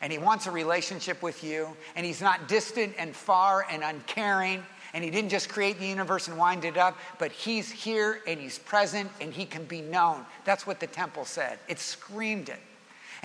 [0.00, 4.62] and he wants a relationship with you, and he's not distant and far and uncaring.
[4.94, 8.40] And he didn't just create the universe and wind it up, but he's here and
[8.40, 10.24] he's present and he can be known.
[10.46, 11.58] That's what the temple said.
[11.68, 12.60] It screamed it.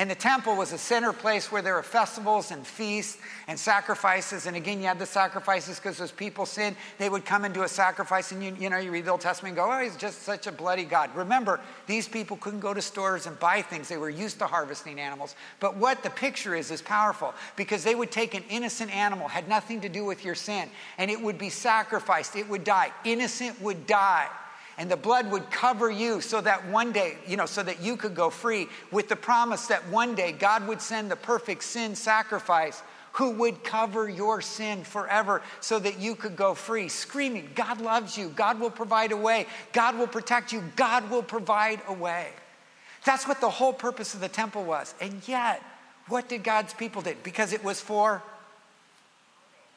[0.02, 4.48] And the temple was a center place where there were festivals and feasts and sacrifices.
[4.48, 7.62] And again, you had the sacrifices because those people sinned, they would come and do
[7.62, 8.32] a sacrifice.
[8.32, 10.48] And you, you know, you read the Old Testament and go, oh, he's just such
[10.48, 11.16] a bloody God.
[11.16, 13.90] Remember, these people couldn't go to stores and buy things.
[13.90, 15.36] They were used to harvesting animals.
[15.60, 19.48] But what the picture is, is powerful because they would take an innocent animal, had
[19.48, 22.36] nothing to do with your sin, and it would be sacrificed.
[22.36, 22.92] It would die.
[23.06, 24.30] Innocent would die
[24.82, 27.96] and the blood would cover you so that one day, you know, so that you
[27.96, 31.94] could go free with the promise that one day God would send the perfect sin
[31.94, 37.80] sacrifice who would cover your sin forever so that you could go free, screaming, God
[37.80, 41.94] loves you, God will provide a way, God will protect you, God will provide a
[41.94, 42.30] way.
[43.06, 44.96] That's what the whole purpose of the temple was.
[45.00, 45.62] And yet,
[46.08, 47.14] what did God's people do?
[47.22, 48.24] Because it was for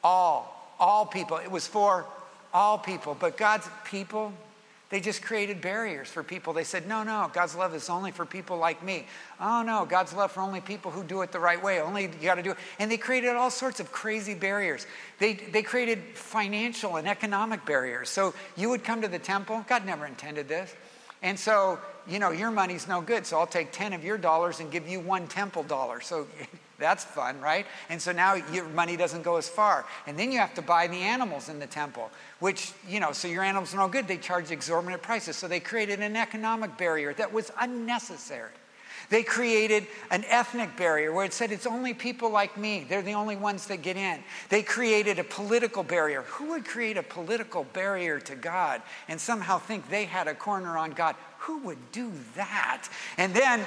[0.03, 1.37] all, all people.
[1.37, 2.05] It was for
[2.51, 3.15] all people.
[3.19, 4.33] But God's people,
[4.89, 6.53] they just created barriers for people.
[6.53, 9.07] They said, no, no, God's love is only for people like me.
[9.39, 11.81] Oh, no, God's love for only people who do it the right way.
[11.81, 12.57] Only you got to do it.
[12.77, 14.85] And they created all sorts of crazy barriers.
[15.17, 18.09] They, they created financial and economic barriers.
[18.09, 19.65] So you would come to the temple.
[19.67, 20.75] God never intended this.
[21.23, 23.25] And so, you know, your money's no good.
[23.25, 25.99] So I'll take 10 of your dollars and give you one temple dollar.
[25.99, 26.27] So
[26.77, 27.65] that's fun, right?
[27.89, 29.85] And so now your money doesn't go as far.
[30.07, 33.27] And then you have to buy the animals in the temple, which, you know, so
[33.27, 34.07] your animals are no good.
[34.07, 35.37] They charge exorbitant prices.
[35.37, 38.51] So they created an economic barrier that was unnecessary.
[39.09, 42.85] They created an ethnic barrier where it said it's only people like me.
[42.87, 44.23] They're the only ones that get in.
[44.49, 46.23] They created a political barrier.
[46.23, 50.77] Who would create a political barrier to God and somehow think they had a corner
[50.77, 51.15] on God?
[51.39, 52.87] Who would do that?
[53.17, 53.65] And then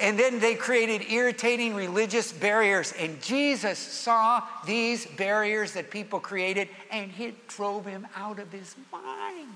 [0.00, 2.92] and then they created irritating religious barriers.
[2.98, 8.74] And Jesus saw these barriers that people created and it drove him out of his
[8.90, 9.48] mind.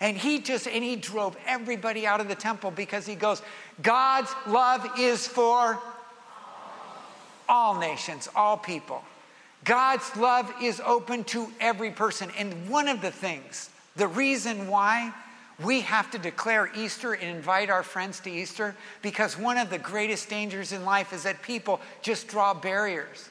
[0.00, 3.42] And he just, and he drove everybody out of the temple because he goes,
[3.82, 5.78] God's love is for
[7.48, 9.04] all nations, all people.
[9.64, 12.30] God's love is open to every person.
[12.38, 15.12] And one of the things, the reason why
[15.62, 19.78] we have to declare Easter and invite our friends to Easter because one of the
[19.78, 23.28] greatest dangers in life is that people just draw barriers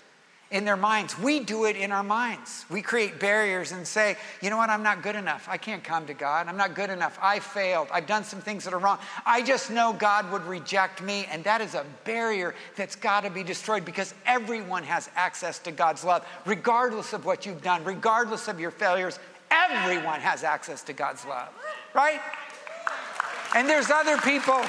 [0.51, 1.17] in their minds.
[1.17, 2.65] We do it in our minds.
[2.69, 5.47] We create barriers and say, you know what, I'm not good enough.
[5.47, 6.47] I can't come to God.
[6.47, 7.19] I'm not good enough.
[7.21, 7.87] I failed.
[7.91, 8.97] I've done some things that are wrong.
[9.25, 11.27] I just know God would reject me.
[11.31, 15.71] And that is a barrier that's got to be destroyed because everyone has access to
[15.71, 19.19] God's love, regardless of what you've done, regardless of your failures.
[19.51, 21.49] Everyone has access to God's love
[21.93, 22.19] right?
[23.55, 24.61] And there's other people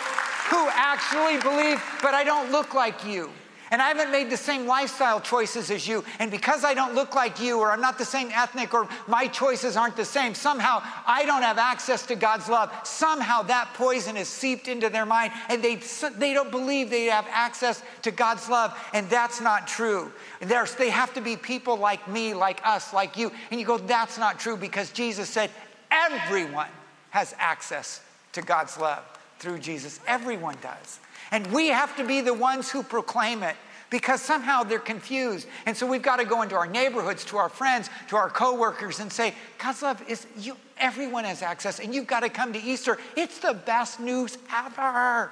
[0.51, 3.31] who actually believe, but I don't look like you.
[3.73, 6.05] And I haven't made the same lifestyle choices as you.
[6.19, 9.29] And because I don't look like you, or I'm not the same ethnic, or my
[9.29, 12.73] choices aren't the same, somehow I don't have access to God's love.
[12.83, 15.77] Somehow that poison is seeped into their mind, and they,
[16.17, 18.77] they don't believe they have access to God's love.
[18.93, 20.11] And that's not true.
[20.41, 23.31] There's, they have to be people like me, like us, like you.
[23.53, 25.49] And you go, that's not true because Jesus said,
[25.93, 26.67] everyone
[27.11, 28.01] has access
[28.33, 29.05] to God's love
[29.39, 30.01] through Jesus.
[30.07, 31.01] Everyone does.
[31.31, 33.57] And we have to be the ones who proclaim it
[33.89, 35.47] because somehow they're confused.
[35.67, 39.01] And so we've got to go into our neighborhoods, to our friends, to our coworkers
[39.01, 42.63] and say, God's love is you everyone has access and you've got to come to
[42.63, 42.99] Easter.
[43.17, 45.31] It's the best news ever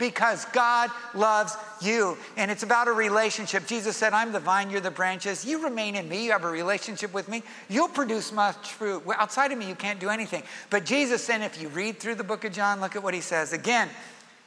[0.00, 2.18] because God loves you.
[2.36, 3.68] And it's about a relationship.
[3.68, 5.44] Jesus said, I'm the vine, you're the branches.
[5.44, 9.04] You remain in me, you have a relationship with me, you'll produce much fruit.
[9.14, 10.42] Outside of me, you can't do anything.
[10.70, 13.20] But Jesus said, if you read through the book of John, look at what he
[13.20, 13.52] says.
[13.52, 13.88] Again,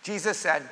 [0.04, 0.64] Jesus said,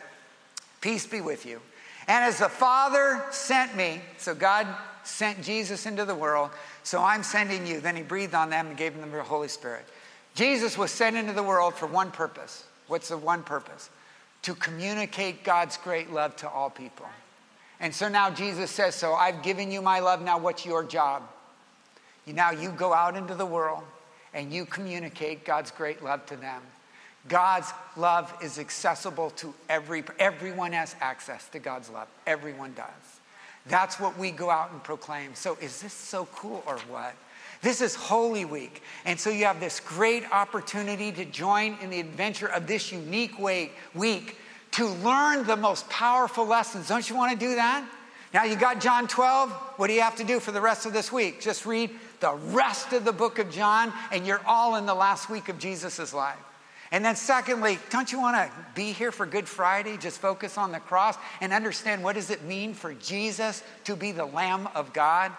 [0.81, 1.61] Peace be with you.
[2.07, 4.67] And as the Father sent me, so God
[5.03, 6.49] sent Jesus into the world,
[6.83, 7.79] so I'm sending you.
[7.79, 9.85] Then he breathed on them and gave them the Holy Spirit.
[10.33, 12.65] Jesus was sent into the world for one purpose.
[12.87, 13.89] What's the one purpose?
[14.43, 17.05] To communicate God's great love to all people.
[17.79, 20.21] And so now Jesus says, So I've given you my love.
[20.21, 21.23] Now, what's your job?
[22.27, 23.83] Now you go out into the world
[24.33, 26.61] and you communicate God's great love to them.
[27.27, 32.07] God's love is accessible to every everyone has access to God's love.
[32.25, 33.19] Everyone does.
[33.67, 35.35] That's what we go out and proclaim.
[35.35, 37.15] So is this so cool or what?
[37.61, 38.81] This is Holy Week.
[39.05, 43.37] And so you have this great opportunity to join in the adventure of this unique
[43.39, 44.37] way, week
[44.71, 46.87] to learn the most powerful lessons.
[46.87, 47.87] Don't you want to do that?
[48.33, 49.51] Now you got John 12.
[49.77, 51.41] What do you have to do for the rest of this week?
[51.41, 55.29] Just read the rest of the book of John, and you're all in the last
[55.29, 56.39] week of Jesus' life.
[56.91, 59.97] And then, secondly, don't you want to be here for Good Friday?
[59.97, 64.11] Just focus on the cross and understand what does it mean for Jesus to be
[64.11, 65.31] the Lamb of God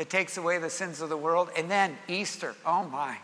[0.00, 1.50] that takes away the sins of the world?
[1.58, 2.54] And then Easter.
[2.64, 3.18] Oh my.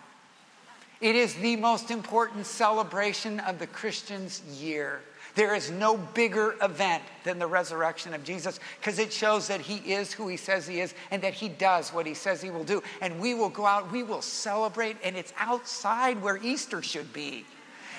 [1.01, 5.01] It is the most important celebration of the Christian's year.
[5.37, 9.91] There is no bigger event than the resurrection of Jesus because it shows that he
[9.91, 12.63] is who he says he is and that he does what he says he will
[12.63, 12.83] do.
[13.01, 17.47] And we will go out, we will celebrate, and it's outside where Easter should be.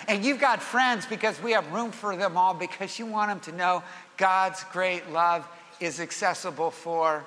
[0.07, 3.39] And you've got friends because we have room for them all because you want them
[3.51, 3.81] to know
[4.17, 5.47] God's great love
[5.79, 7.25] is accessible for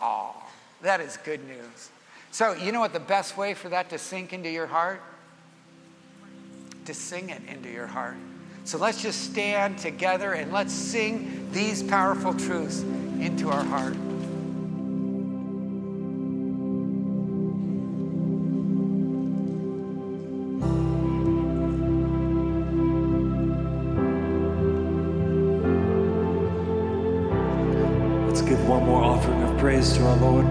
[0.00, 0.50] all.
[0.82, 1.90] That is good news.
[2.30, 5.02] So, you know what the best way for that to sink into your heart?
[6.86, 8.16] To sing it into your heart.
[8.64, 13.96] So let's just stand together and let's sing these powerful truths into our heart.
[29.70, 30.46] Praise to our Lord.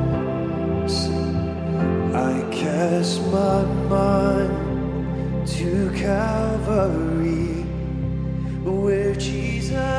[2.16, 7.66] I cast my mind to Calvary
[8.64, 9.99] where Jesus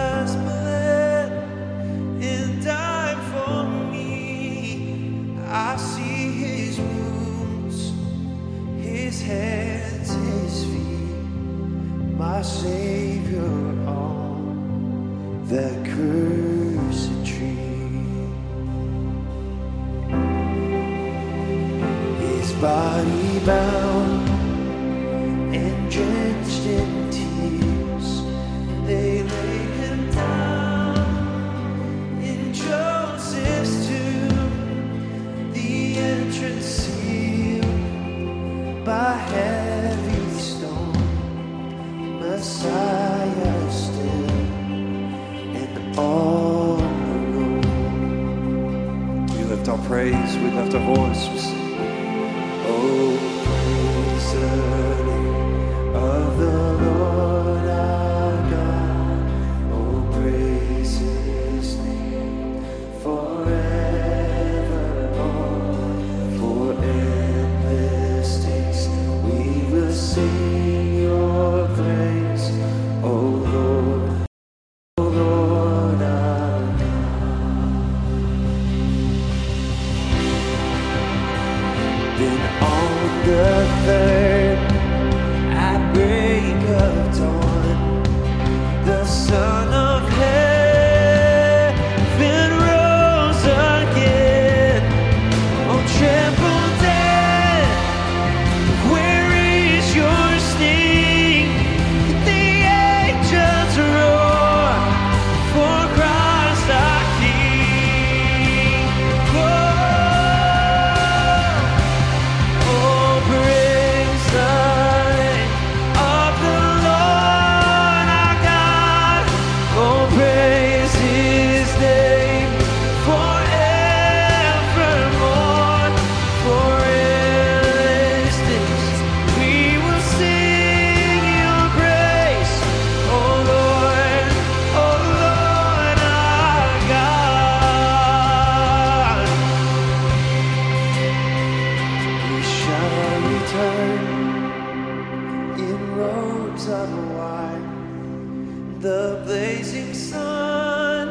[148.81, 151.09] The blazing sun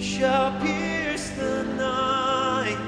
[0.00, 2.78] shall pierce the night,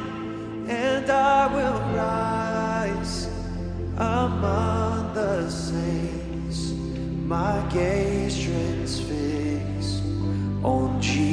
[0.67, 3.29] and I will rise
[3.99, 6.73] among the saints.
[7.27, 10.03] My gaze transfixed
[10.65, 11.32] on Jesus'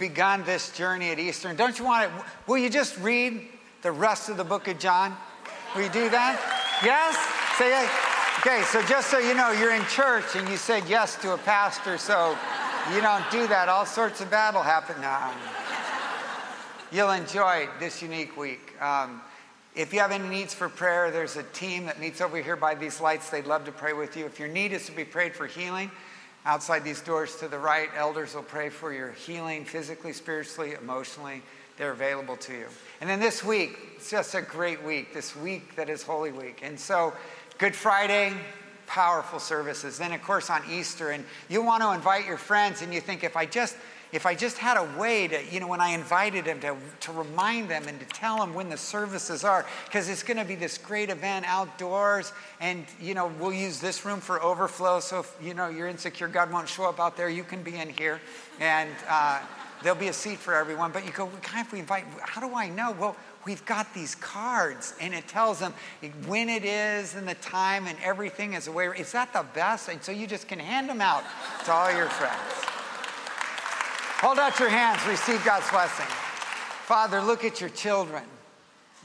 [0.00, 3.46] begun this journey at Eastern, don't you want to, will you just read
[3.82, 5.14] the rest of the book of John?
[5.76, 6.40] Will you do that?
[6.82, 7.14] Yes?
[7.56, 7.90] Say it.
[8.40, 11.38] Okay, so just so you know, you're in church and you said yes to a
[11.38, 12.36] pastor, so
[12.94, 13.68] you don't do that.
[13.68, 15.00] All sorts of will happen.
[15.00, 15.32] now.
[16.90, 18.74] You'll enjoy this unique week.
[18.82, 19.20] Um,
[19.76, 22.74] if you have any needs for prayer, there's a team that meets over here by
[22.74, 23.30] these lights.
[23.30, 24.24] They'd love to pray with you.
[24.24, 25.90] If your need is to be prayed for healing,
[26.44, 31.42] outside these doors to the right, elders will pray for your healing physically, spiritually, emotionally.
[31.76, 32.66] They're available to you.
[33.00, 36.60] And then this week, it's just a great week, this week that is Holy Week.
[36.62, 37.14] And so,
[37.58, 38.32] Good Friday,
[38.86, 39.98] powerful services.
[39.98, 43.22] Then, of course, on Easter, and you want to invite your friends, and you think,
[43.22, 43.76] if I just
[44.12, 47.12] if I just had a way to, you know, when I invited them to, to
[47.12, 50.54] remind them and to tell them when the services are, because it's going to be
[50.54, 55.00] this great event outdoors, and, you know, we'll use this room for overflow.
[55.00, 57.76] So if, you know, you're insecure, God won't show up out there, you can be
[57.76, 58.20] in here.
[58.58, 59.40] And uh,
[59.82, 60.90] there'll be a seat for everyone.
[60.92, 62.92] But you go, kind of we invite, how do I know?
[62.98, 65.72] Well, we've got these cards and it tells them
[66.26, 68.88] when it is and the time and everything is away.
[68.98, 69.88] Is that the best?
[69.88, 71.24] And so you just can hand them out
[71.64, 72.79] to all your friends.
[74.20, 76.04] Hold out your hands, receive God's blessing.
[76.04, 78.22] Father, look at your children.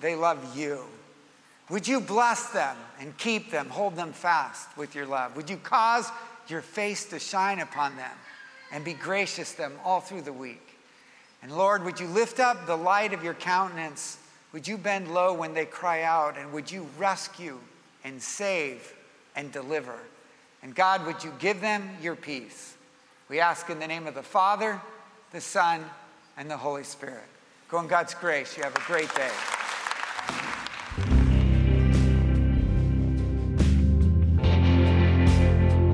[0.01, 0.81] They love you.
[1.69, 5.37] Would you bless them and keep them, hold them fast with your love?
[5.37, 6.11] Would you cause
[6.49, 8.11] your face to shine upon them
[8.73, 10.77] and be gracious to them all through the week?
[11.41, 14.17] And Lord, would you lift up the light of your countenance?
[14.51, 16.37] Would you bend low when they cry out?
[16.37, 17.57] And would you rescue
[18.03, 18.93] and save
[19.33, 19.97] and deliver?
[20.61, 22.75] And God, would you give them your peace?
[23.29, 24.81] We ask in the name of the Father,
[25.35, 25.83] the Son,
[26.37, 27.27] and the Holy Spirit.
[27.67, 28.55] Go in God's grace.
[28.55, 29.31] You have a great day.